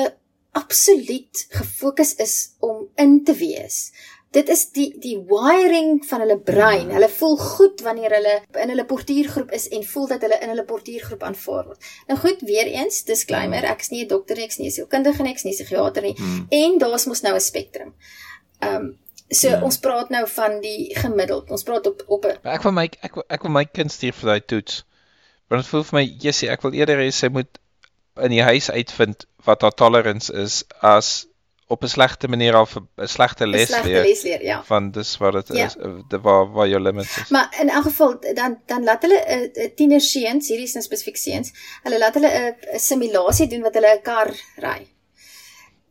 [0.52, 3.92] absoluut gefokus is om in te wees.
[4.36, 6.92] Dit is die die wiring van hulle brein.
[6.92, 10.66] Hulle voel goed wanneer hulle in hulle portuïergroep is en voel dat hulle in hulle
[10.68, 11.90] portuïergroep aanvaar word.
[12.08, 14.78] Nou goed, weer eens disclaimer, ek is nie 'n dokter nie, ek is nie 'n
[14.78, 16.16] sielkundige nie, ek is nie 'n psigiater nie.
[16.20, 16.46] Mm.
[16.50, 17.94] En daar's mos nou 'n spektrum.
[18.60, 18.98] Ehm um,
[19.30, 19.62] So ja.
[19.62, 21.50] ons praat nou van die gemiddeld.
[21.52, 24.14] Ons praat op op 'n Ek wil my ek wil, ek wil my kind stuur
[24.14, 24.86] vir daai toets.
[25.48, 27.60] Want dit voel vir my, Jessie, ek wil eerder hê sy moet
[28.16, 31.27] in die huis uitvind wat haar tolerance is as
[31.68, 33.82] op 'n slegte manier of 'n slegte les leer.
[33.82, 34.64] Slegte les leer, ja.
[34.64, 35.66] Van dis wat dit ja.
[35.66, 35.76] is,
[36.08, 37.30] de waar waar jou limits is.
[37.30, 40.74] Maar in elk geval dan dan laat hulle 'n uh, uh, tiener seuns, hierdie is
[40.74, 41.52] nou spesifiek seuns,
[41.84, 44.88] hulle laat hulle 'n uh, simulasie doen wat hulle 'n kar ry.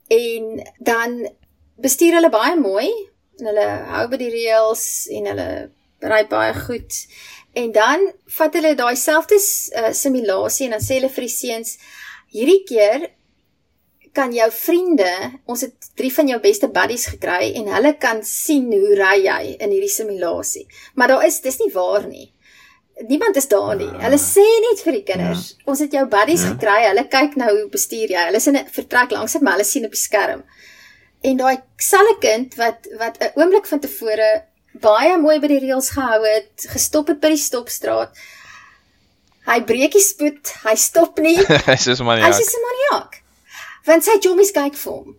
[0.07, 1.31] En dan
[1.77, 2.91] bestuur hulle baie mooi
[3.39, 7.07] en hulle hou by die reëls en hulle ry baie goed.
[7.53, 11.79] En dan vat hulle daai selfde uh, simulasie en dan sê hulle vir die seuns
[12.33, 13.11] hierdie keer
[14.16, 15.10] kan jou vriende,
[15.52, 19.42] ons het drie van jou beste buddies gekry en hulle kan sien hoe ry jy
[19.54, 20.64] in hierdie simulasie.
[20.94, 22.30] Maar daar is dis nie waar nie.
[23.08, 23.90] Niemand is daar nie.
[24.00, 25.66] Hulle sê net vir die kinders, ja.
[25.68, 26.54] ons het jou buddies ja.
[26.54, 26.78] gekry.
[26.88, 28.28] Hulle kyk nou hoe bestuur jy.
[28.30, 30.46] Hulle is in 'n vertrek langs dit, maar hulle sien op die skerm
[31.26, 34.30] en daai selfe kind wat wat 'n oomblik van tevore
[34.80, 38.12] baie mooi by die reëls gehou het, gestop het by die stopstraat.
[39.46, 41.38] Hy breek die spoed, hy stop nie.
[41.70, 42.34] Hy's so 'n maniak.
[42.34, 43.22] Hy's so 'n maniak.
[43.87, 45.14] Want sy jommies kyk vir hom.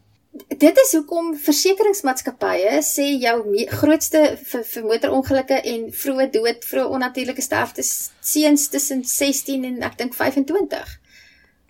[0.61, 3.38] Dit is hoekom versekeringsmaatskappye sê jou
[3.72, 7.91] grootste vir, vir motorongelukke en vroeë dood, vroeë onnatuurlike sterftes
[8.22, 10.93] seuns tussen 16 en ek dink 25.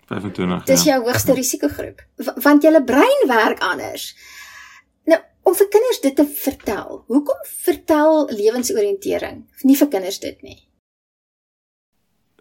[0.08, 0.66] 25.
[0.68, 0.96] Dis ja.
[0.96, 2.04] jou hoogste risikogroep
[2.44, 4.10] want julle brein werk anders.
[5.08, 7.02] Nou, om vir kinders dit te vertel.
[7.08, 10.58] Hoekom vertel lewensoriëntering nie vir kinders dit nie?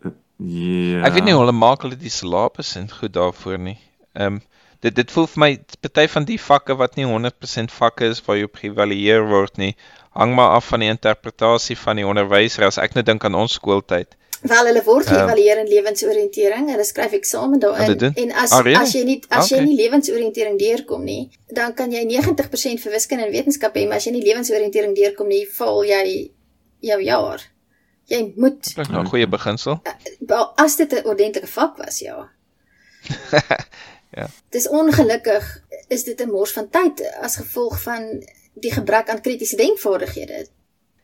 [0.03, 0.11] Ja.
[1.07, 3.79] Ek weet nie hoe hulle maak hulle die syllabus en goed daarvoor nie.
[4.17, 4.41] Ehm um,
[4.85, 5.49] dit dit voel vir my
[5.81, 9.71] party van die vakke wat nie 100% vakke is waar jy op geëvalueer word nie,
[10.13, 13.57] hang maar af van die interpretasie van die onderwyser as ek net dink aan ons
[13.57, 14.13] skooltyd.
[14.45, 16.69] Wel hulle word ehm, geëvalueer in lewensoriëntering.
[16.69, 19.57] Hulle skryf eksamen daarin en as ah, as jy nie as okay.
[19.57, 21.23] jy nie lewensoriëntering deurkom nie,
[21.57, 25.33] dan kan jy 90% vir wiskunde en wetenskap hê, maar as jy nie lewensoriëntering deurkom
[25.33, 26.03] nie, val jy
[26.85, 27.41] jou jaar.
[28.07, 29.81] Jy moet is nou 'n goeie beginsel.
[29.83, 32.29] Uh, as dit 'n ordentlike vak was, ja.
[34.15, 34.27] ja.
[34.49, 35.45] Dis ongelukkig
[35.87, 40.47] is dit 'n mors van tyd as gevolg van die gebrek aan kritiese denkvaardighede.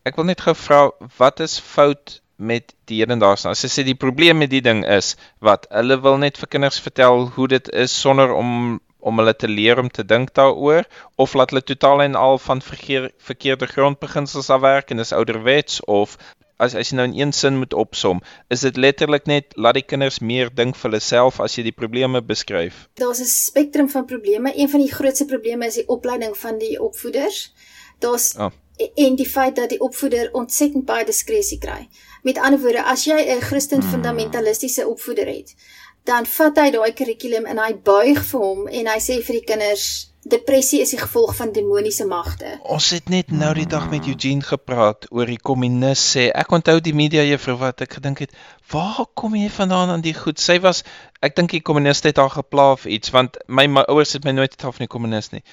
[0.04, 3.50] Ek wil net gou vra wat is fout met die hedendaagse.
[3.50, 6.80] As jy sê die probleem met die ding is wat hulle wil net vir kinders
[6.80, 10.86] vertel hoe dit is sonder om om hulle te leer om te dink daaroor
[11.20, 16.16] of laat hulle totaal en al van verkeer, verkeerde grondbeginsels afwerk en dis ouderwets of
[16.58, 19.86] as as jy nou in een sin moet opsom, is dit letterlik net laat die
[19.86, 22.88] kinders meer dink vir hulle self as jy die probleme beskryf.
[23.00, 24.54] Daar's 'n spektrum van probleme.
[24.56, 27.54] Een van die grootste probleme is die opleiding van die opvoeders.
[28.00, 28.52] Daar's oh.
[28.96, 31.88] en die feit dat die opvoeder ontsettend baie diskresie kry.
[32.24, 33.90] Met ander woorde, as jy 'n Christen hmm.
[33.90, 35.56] fundamentalistiese opvoeder het,
[36.04, 39.48] dan vat hy daai kurrikulum en hy buig vir hom en hy sê vir die
[39.48, 42.58] kinders depressie is die gevolg van demoniese magte.
[42.64, 46.30] Ons het net nou die dag met Eugene gepraat oor die kommunis sê.
[46.32, 48.32] Ek onthou die media juffrou wat ek gedink het,
[48.72, 50.84] "Waar kom jy vandaan aan die goed?" Sy was
[51.22, 54.32] ek dink die kommuniste het haar gepla of iets want my, my ouers het my
[54.32, 55.44] nooit gehoor van die kommunis nie.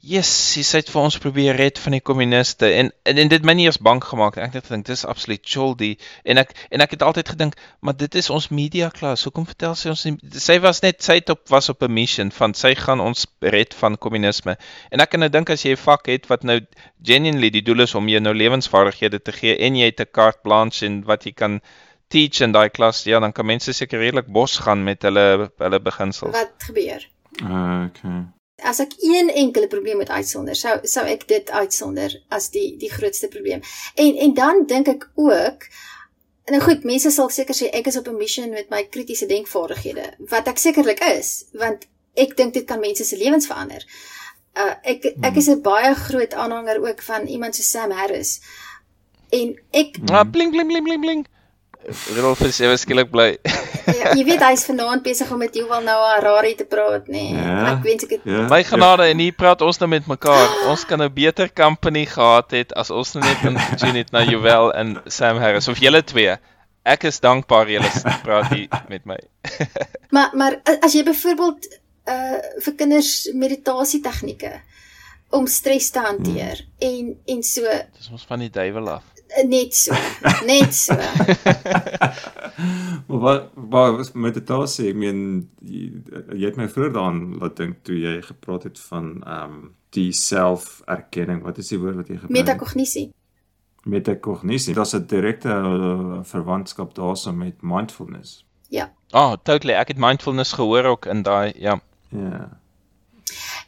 [0.00, 3.52] Yes, sy het vir ons probeer red van die kommuniste en, en en dit my
[3.58, 4.46] nie eens bang gemaak nie.
[4.46, 5.90] Ek het gedink dis absoluut choldy
[6.24, 9.26] en ek en ek het altyd gedink, maar dit is ons media klas.
[9.28, 10.14] Hoekom vertel sy ons nie?
[10.40, 13.76] Sy was net sy het op was op 'n mission van sy gaan ons red
[13.82, 14.56] van kommunisme.
[14.88, 16.60] En ek kan nou dink as jy 'n vak het wat nou
[17.04, 20.40] genuinely die doel is om jou nou lewensvaardighede te gee en jy het 'n carte
[20.42, 21.60] blanche en wat jy kan
[22.08, 25.80] teach in daai klas, ja, dan kan mense seker redelik bos gaan met hulle hulle
[25.80, 26.32] beginsels.
[26.32, 27.06] Wat gebeur?
[27.42, 32.50] Uh, okay as ek een enkele probleem moet uitsonder, sou sou ek dit uitsonder as
[32.50, 33.62] die die grootste probleem.
[33.94, 35.66] En en dan dink ek ook
[36.50, 40.14] nou goed, mense sal seker sê ek is op 'n mission met my kritiese denkvaardighede,
[40.30, 41.86] wat ek sekerlik is, want
[42.16, 43.86] ek dink dit kan mense se lewens verander.
[44.56, 48.40] Uh ek ek is 'n baie groot aanhanger ook van iemand so Sam Harris.
[49.30, 51.26] En ek Ah, bling bling bling bling bling.
[52.14, 53.38] Rudolf is ewe skielik bly.
[54.00, 57.22] ja, jy weet hy's vanaand besig om met Yuval Noah Harari te praat, nê.
[57.32, 57.40] Nee.
[57.40, 57.72] Ja.
[57.72, 58.42] Ek wens ek het Ja.
[58.52, 60.48] My genade en hier praat ons nou met mekaar.
[60.70, 64.22] Ons kan 'n beter company gehad het as ons nou net kon tune het na
[64.22, 66.36] Joel en Sam Harris of julle twee.
[66.84, 67.90] Ek is dankbaar julle
[68.24, 69.18] praat hier met my.
[70.14, 71.66] Maar maar as jy byvoorbeeld
[72.08, 74.60] uh vir kinders meditasie tegnieke
[75.30, 76.88] om stres te hanteer Hmm.
[76.90, 77.62] en en so
[77.96, 79.02] Dis ons van die duiwel af.
[79.38, 79.94] Uh, net so,
[80.46, 80.94] net so.
[83.06, 84.90] Maar wat wat was meditasie?
[84.92, 85.22] Ek meen
[85.64, 85.86] jy,
[86.36, 90.12] jy het my vroeër daaraan laat dink toe jy gepraat het van ehm um, die
[90.14, 91.42] selferkenning.
[91.42, 92.36] Wat is die woord wat jy gebruik?
[92.36, 93.08] Metakognisie.
[93.82, 94.74] Metakognisie.
[94.74, 98.44] Daar's 'n direkte uh, verwantskap daarso met mindfulness.
[98.68, 98.92] Ja.
[99.10, 99.74] Oh, totally.
[99.74, 101.80] Ek het mindfulness gehoor ook in daai ja.
[102.08, 102.59] Ja.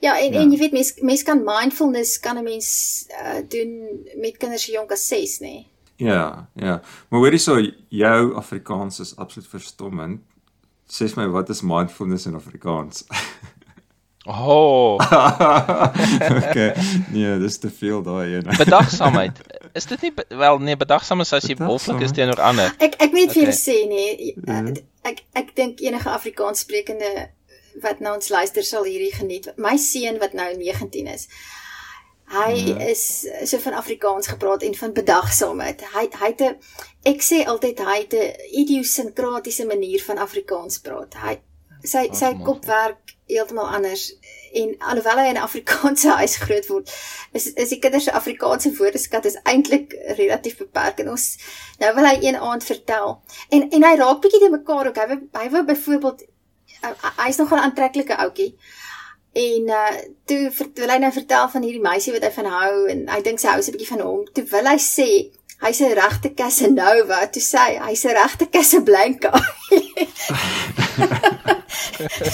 [0.02, 0.40] Ja, en Ja.
[0.40, 3.70] en jy weet mens mens kan mindfulness kan 'n mens uh doen
[4.18, 5.44] met kinders so jonk as 6, nê.
[5.46, 5.66] Nee.
[5.96, 6.80] Ja, ja.
[7.08, 10.20] Maar hoorie so, jou Afrikaans is absoluut verstommend.
[10.90, 13.04] Sê vir my wat is mindfulness in Afrikaans?
[14.24, 14.94] Oh,
[16.38, 16.74] okay.
[17.10, 18.46] Nee, dis te veel daai een.
[18.64, 19.40] bedagsaamheid.
[19.74, 22.70] Is dit nie wel nee, bedagsaam is as jy wolflik is teenoor ander.
[22.78, 23.64] Ek ek moet net vir julle Okay.
[23.66, 24.04] sê nê,
[24.36, 24.64] Mhm.
[24.64, 27.10] nee, ek ek dink enige Afrikaans sprekende
[27.80, 29.52] wat nou ons luister sal hierdie geniet.
[29.56, 31.28] My seun wat nou 19 is.
[32.32, 32.78] Hy Ja.
[32.88, 35.80] is so van Afrikaans gepraat en van bedagsaamheid.
[35.94, 36.56] Hy hy het 'n
[37.04, 41.14] ek sê altyd hy het 'n idiosinkratiese manier van Afrikaans praat.
[41.14, 41.40] Hy
[41.82, 44.14] sy Ag, sy kop werk heeltemal anders
[44.54, 46.90] en alhoewel hy in 'n Afrikaanse huis groot word,
[47.32, 51.38] is is die kinders se Afrikaanse woordeskat is eintlik relatief beperk en ons
[51.78, 54.96] nou wil hy een aand vertel en en hy raak bietjie te mekaar ook.
[54.96, 56.22] Hy wou hy wou byvoorbeeld
[57.16, 58.54] hy's nog 'n aantreklike ouetjie.
[59.32, 63.08] En uh toe wil hy nou vertel van hierdie meisie wat hy van hou en
[63.08, 64.26] hy dink sy hou 'n bietjie van hom.
[64.32, 65.08] Toe wil hy sê
[65.62, 67.26] hy's 'n regte Casanova.
[67.32, 69.32] Toe sê hy hy's 'n regte Casablanca.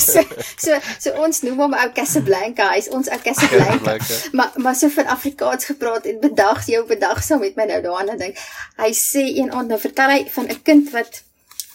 [0.06, 0.22] so
[0.56, 2.72] so so ons noem hom ou Casablanca.
[2.74, 3.98] Hy's ons ou Casablanca.
[4.32, 8.36] Maar maar so van Afrikaans gepraat en bedag jou bedagsaam met my nou daaraan dink.
[8.76, 11.22] Hy sê een aand nou vertel hy van 'n kind wat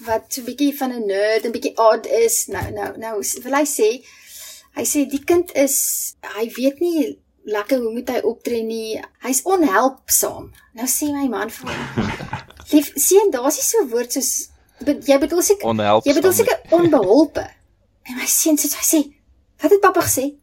[0.05, 2.47] wat so 'n bietjie van 'n nerd en bietjie odd is.
[2.47, 3.89] Nou nou nou wil hy sê
[4.77, 9.01] hy sê die kind is hy weet nie lekker hoe moet hy optree nie.
[9.23, 10.51] Hy's onhelpsaam.
[10.73, 12.11] Nou sê my man vir hom.
[12.71, 14.49] Lief, sien, daar's nie so 'n woord soos
[14.85, 16.09] be, jy bedoel seker Onhelpsaam.
[16.09, 17.45] Jy bedoel seker onbeholpe.
[18.03, 19.01] En my seun sê hy sê,
[19.61, 20.35] "Wat het pappa gesê?"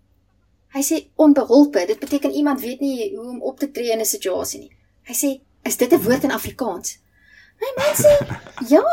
[0.74, 1.86] Hy sê onbeholpe.
[1.86, 4.72] Dit beteken iemand weet nie hoe om op te tree in 'n situasie nie.
[5.02, 6.98] Hy sê, "Is dit 'n woord in Afrikaans?"
[7.60, 8.12] My man sê,
[8.68, 8.84] "Ja,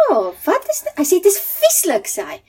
[0.43, 2.41] wat is dit?" Hy sê, "Dit is vieslik," sê hy.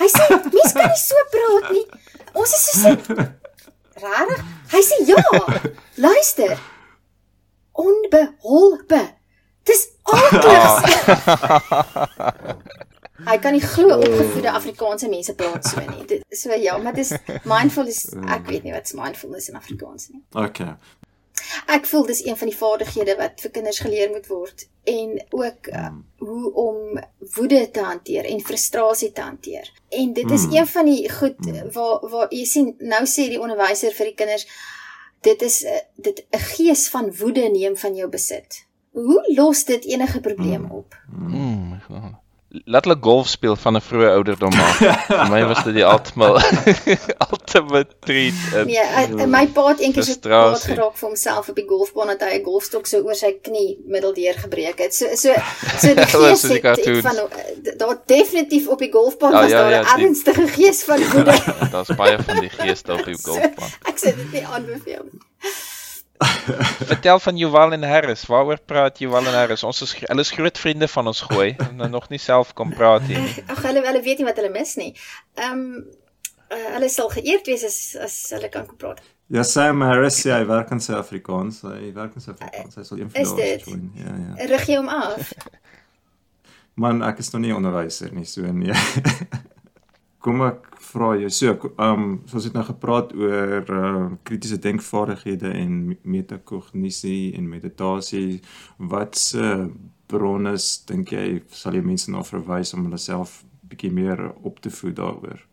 [0.00, 1.86] Hy sê, "Mens kan nie so praat nie.
[2.34, 2.88] Ons is so
[4.02, 4.42] Rarig?
[4.72, 5.22] Hy sê, "Ja,
[5.96, 6.58] luister.
[7.72, 9.14] Onbeholpe.
[9.64, 10.84] Dis aardig."
[13.26, 16.04] Hy kan nie glo opgevoede Afrikaanse mense praat so nie.
[16.06, 17.14] Dit so ja, maar dis
[17.48, 18.04] mindfulness.
[18.28, 20.20] Ek weet nie wat mindfulness in Afrikaans nie.
[20.36, 20.76] Okay.
[21.66, 25.66] Ek voel dis een van die vaardighede wat vir kinders geleer moet word en ook
[25.72, 27.00] uh, hoe om
[27.34, 29.72] woede te hanteer en frustrasie te hanteer.
[29.88, 30.52] En dit is Mm.
[30.56, 31.36] een van die goed
[31.72, 34.46] waar waar jy sien nou sê die onderwyser vir die kinders
[35.20, 38.64] dit is 'n dit 'n gees van woede neem van jou besit.
[38.92, 40.94] Hoe los dit enige probleem op?
[41.08, 42.02] Mm, God.
[42.64, 44.76] Laat hulle golf speel van 'n vroeë ouderdom af.
[45.08, 46.40] Vir my was dit die ultimate
[47.32, 48.34] ultimate treat.
[48.66, 52.20] Nee, hy- my pa het eendag so kwaad geraak vir homself op die golfbaan dat
[52.28, 54.94] hy 'n golfstok so oor sy knie middeldeur gebreek het.
[54.94, 55.34] So so
[55.80, 57.16] so die gees het, het van
[57.76, 60.98] daar definitief op die golfbaan Ja, was ja, daar 'n ja, die- ernstige gees van
[61.12, 61.36] woede.
[61.70, 63.70] Daar's baie van die geeste op die golfbaan.
[63.88, 65.20] Ek sê dit nie aanbeveel nie.
[66.90, 68.24] Vertel van Joval en Harris.
[68.26, 69.64] Waaroor praat Joval en Harris?
[69.66, 72.72] Ons is hulle is groot vriende van ons gooi en nou nog nie self kom
[72.74, 73.20] praat nie.
[73.52, 74.92] Ag hulle hulle weet nie wat hulle mis nie.
[75.34, 79.02] Ehm uh, hulle sal geëerd wees as as hulle kan kom praat.
[79.26, 81.64] Ja, Sam Harris, ja, hy werk in Suid-Afrikaans.
[81.66, 82.76] Hy werk in Suid-Afrikaans.
[82.78, 83.64] Hy sal een van daardie dit?
[83.66, 83.88] join.
[83.98, 84.46] Ja, ja.
[84.52, 85.32] Rig jy hom af?
[86.82, 88.76] Man, ek is nog nie onderwyser nie, so nee.
[90.26, 91.28] Kom ek vra jou.
[91.30, 98.40] So, ehm um, soos het nou gepraat oor uh, kritiese denkvaardighede en metakognisie en meditasie.
[98.92, 99.68] Wat se
[100.10, 100.56] bronne
[100.88, 104.96] dink jy sal jy mense na verwys om hulle self bietjie meer op te voed
[104.98, 105.44] daaroor?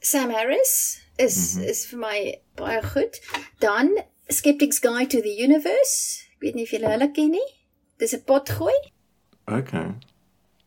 [0.00, 1.62] Sam Harris is mm.
[1.62, 1.70] -hmm.
[1.70, 2.18] is vir my
[2.54, 3.18] baie goed.
[3.58, 3.98] Dan
[4.28, 6.22] Skeptics Guide to the Universe.
[6.34, 7.48] Ek weet nie of julle hulle ken nie.
[7.98, 8.78] Dis 'n potgooi.
[9.44, 9.90] Okay.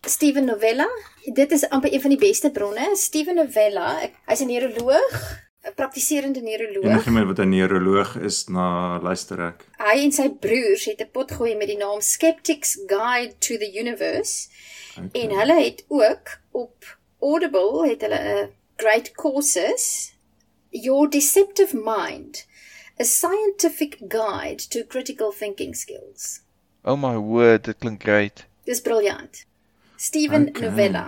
[0.06, 0.89] Steven Novella.
[1.34, 2.89] Dit is amper een van die beste bronne.
[2.95, 6.91] Steven Novella, hy's 'n neuroloog 'n praktiserende neuroloog.
[6.91, 9.68] Enigiemand wat 'n neuroloog is, na luister ek.
[9.78, 13.80] Hy en sy broers het 'n pot gooi met die naam Skeptics Guide to the
[13.80, 14.49] Universe.
[14.97, 15.22] Okay.
[15.22, 20.14] En hulle het ook op Audible het hulle 'n great courses
[20.70, 22.45] Your Deceptive Mind,
[22.99, 26.41] a scientific guide to critical thinking skills.
[26.84, 28.45] Oh my word, dit klink great.
[28.64, 29.45] Dis briljant.
[29.98, 30.70] Steven okay.
[30.70, 31.06] Novella.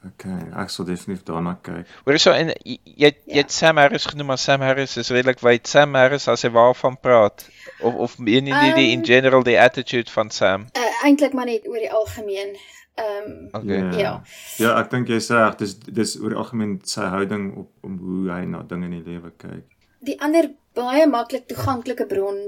[0.00, 1.88] Okay, ek sal definitief daarna kyk.
[2.06, 3.34] Hoor so en jy jy ja.
[3.34, 5.68] het Sam Harris genoem, maar Sam Harris is redelik wyd.
[5.68, 7.44] Sam Harris as hy waarvan praat
[7.84, 10.70] of of meen jy um, die in general die attitude van Sam?
[10.72, 12.56] Uh, Eintlik maar net oor die algemeen.
[13.00, 13.82] Ehm um, okay.
[14.00, 14.14] ja.
[14.56, 18.00] Ja, ek dink jy sê reg, dis dis oor die algemeen sy houding op om
[18.00, 19.68] hoe hy na dinge in die lewe kyk.
[20.00, 22.40] Die ander baie maklik toeganklike bron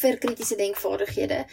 [0.00, 1.44] vir kritiese denkvaardighede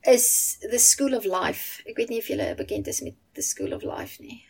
[0.00, 1.82] is The School of Life.
[1.88, 4.44] Ek weet nie of julle bekend is met The School of Life nie.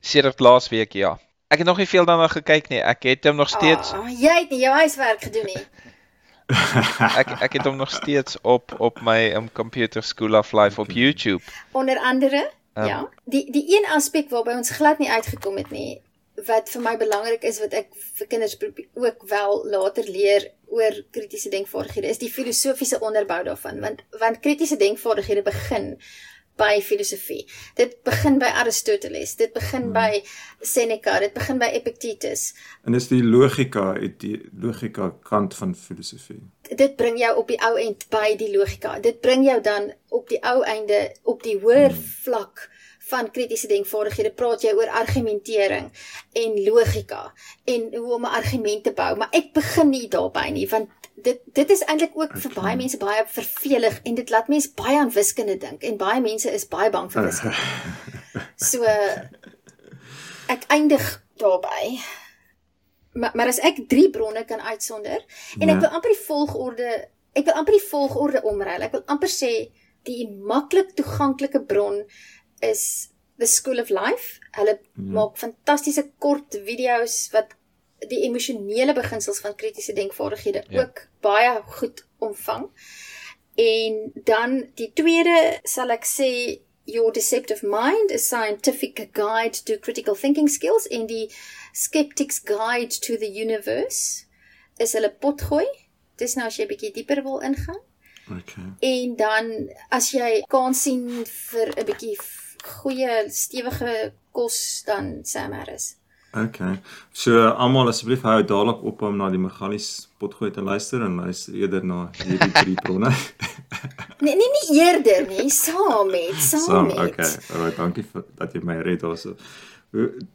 [0.00, 1.16] Sedert laasweek ja.
[1.48, 2.80] Ek het nog nie veel daarna gekyk nie.
[2.82, 5.62] Ek het hom nog steeds oh, Jy het nie jou huiswerk gedoen nie.
[7.20, 10.90] ek ek het hom nog steeds op op my um, computer School of Life op
[10.90, 11.42] YouTube.
[11.72, 13.00] Onder andere um, ja.
[13.24, 16.02] Die die een aspek waarby ons glad nie uitgekom het nie
[16.44, 18.56] wat vir my belangrik is wat ek vir kinders
[18.94, 24.76] ook wel later leer oor kritiese denkvaardighede is die filosofiese onderbou daarvan want want kritiese
[24.76, 25.94] denkvaardighede begin
[26.56, 27.44] by filosofie.
[27.76, 29.92] Dit begin by Aristoteles, dit begin hmm.
[29.92, 30.22] by
[30.64, 32.48] Seneca, dit begin by Epictetus.
[32.88, 36.40] En dis die logika, die logika kant van filosofie.
[36.72, 38.96] Dit bring jou op die ou end by die logika.
[39.04, 42.08] Dit bring jou dan op die ou einde op die hoër hmm.
[42.24, 42.66] vlak
[43.10, 45.90] van kritiese denkvaardighede praat jy oor argumentering
[46.42, 47.32] en logika
[47.64, 51.40] en hoe om 'n argument te bou, maar ek begin nie daarby nie want dit
[51.52, 55.12] dit is eintlik ook vir baie mense baie vervelig en dit laat mense baie aan
[55.12, 57.56] wiskunde dink en baie mense is baie bang vir wiskunde.
[58.70, 58.84] so
[60.52, 61.98] ek eindig daarby.
[63.12, 65.24] Maar maar as ek drie bronne kan uitsonder
[65.60, 65.74] en ja.
[65.74, 66.90] ek wil amper die volgorde
[67.36, 68.86] ek wil amper die volgorde omruil.
[68.86, 69.52] Ek wil amper sê
[70.06, 72.04] die maklik toeganklike bron
[72.60, 74.40] is The School of Life.
[74.56, 75.02] Hulle ja.
[75.18, 77.56] maak fantastiese kort video's wat
[78.10, 80.82] die emosionele beginsels van kritiese denkvaardighede ja.
[80.82, 82.70] ook baie goed omvang.
[83.56, 86.30] En dan die tweede sal ek sê
[86.86, 91.30] Your Deceptive Mind, a scientific guide to critical thinking skills in die
[91.72, 94.24] Skeptics Guide to the Universe
[94.78, 95.66] is hulle potgooi.
[96.16, 97.82] Dis nou as jy 'n bietjie dieper wil ingaan.
[98.30, 98.68] Okay.
[98.80, 99.50] En dan
[99.90, 102.16] as jy kan sien vir 'n bietjie
[102.80, 105.94] goeie stewige kos dan Sam Harris.
[106.36, 106.74] Okay.
[107.16, 111.56] So almal asseblief hou dadelik op om na die Magalies potgoed te luister en luister
[111.56, 113.12] eerder na hierdie drie bronne.
[114.20, 117.00] nee, nee, nie eerder nie, saam met, saam, saam met.
[117.06, 117.30] Okay.
[117.54, 119.32] Alright, dankie vir dat jy my red daarso.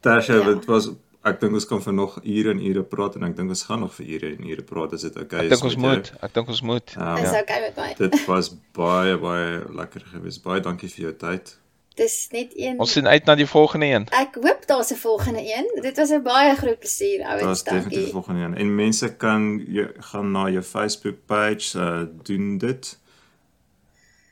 [0.01, 0.49] Tasha, ja.
[0.55, 0.89] dit was
[1.27, 3.83] ek dink ons kan vir nog ure en ure praat en ek dink ons gaan
[3.85, 5.51] nog vir ure en ure praat as dit okay is.
[5.51, 6.21] Ek dink ons moet, jou.
[6.25, 6.93] ek dink ons moet.
[6.97, 7.89] Um, is okay met my.
[7.99, 10.41] dit was baie baie lekker geweest.
[10.47, 11.53] Baie dankie vir jou tyd.
[11.95, 12.79] Dis net een.
[12.79, 14.05] Ons sien uit na die volgende een.
[14.15, 15.81] Ek hoop daar's 'n volgende een.
[15.81, 17.41] Dit was 'n baie groot plesier, ouens.
[17.41, 18.55] Daar's definitief 'n volgende een.
[18.55, 22.99] En mense kan jy gaan na jou Facebook page uh, doen dit.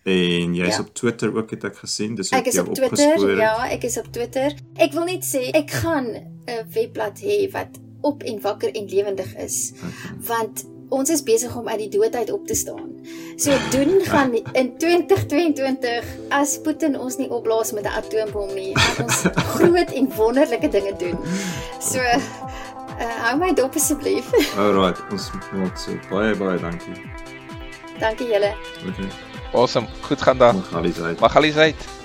[0.04, 0.80] En jy's ja.
[0.80, 2.16] op Twitter ook het ek gesien.
[2.16, 2.40] Dis opgespoor.
[2.40, 3.38] Ek is op Twitter.
[3.38, 4.54] Ja, ek is op Twitter.
[4.76, 6.08] Ek wil net sê ek gaan
[6.46, 9.72] 'n webblad hê wat op en wakker en lewendig is.
[9.76, 9.92] Okay.
[10.28, 12.90] Want ons is besig om uit die dood uit op te staan.
[13.38, 19.06] So doen gaan in 2022 as Putin ons nie opblaas met 'n atoombom nie, gaan
[19.06, 19.24] ons
[19.56, 21.18] groot en wonderlike dinge doen.
[21.80, 22.20] So uh,
[23.28, 24.32] hou my dop asseblief.
[24.60, 26.98] Alright, ons moet so baie baie dankie.
[28.00, 28.54] Dankie julle.
[28.88, 29.10] Okay.
[29.54, 29.88] Awesome.
[30.02, 30.56] Goed gaan dan.
[30.56, 31.20] Magalies uit.
[31.20, 31.99] Magalies uit.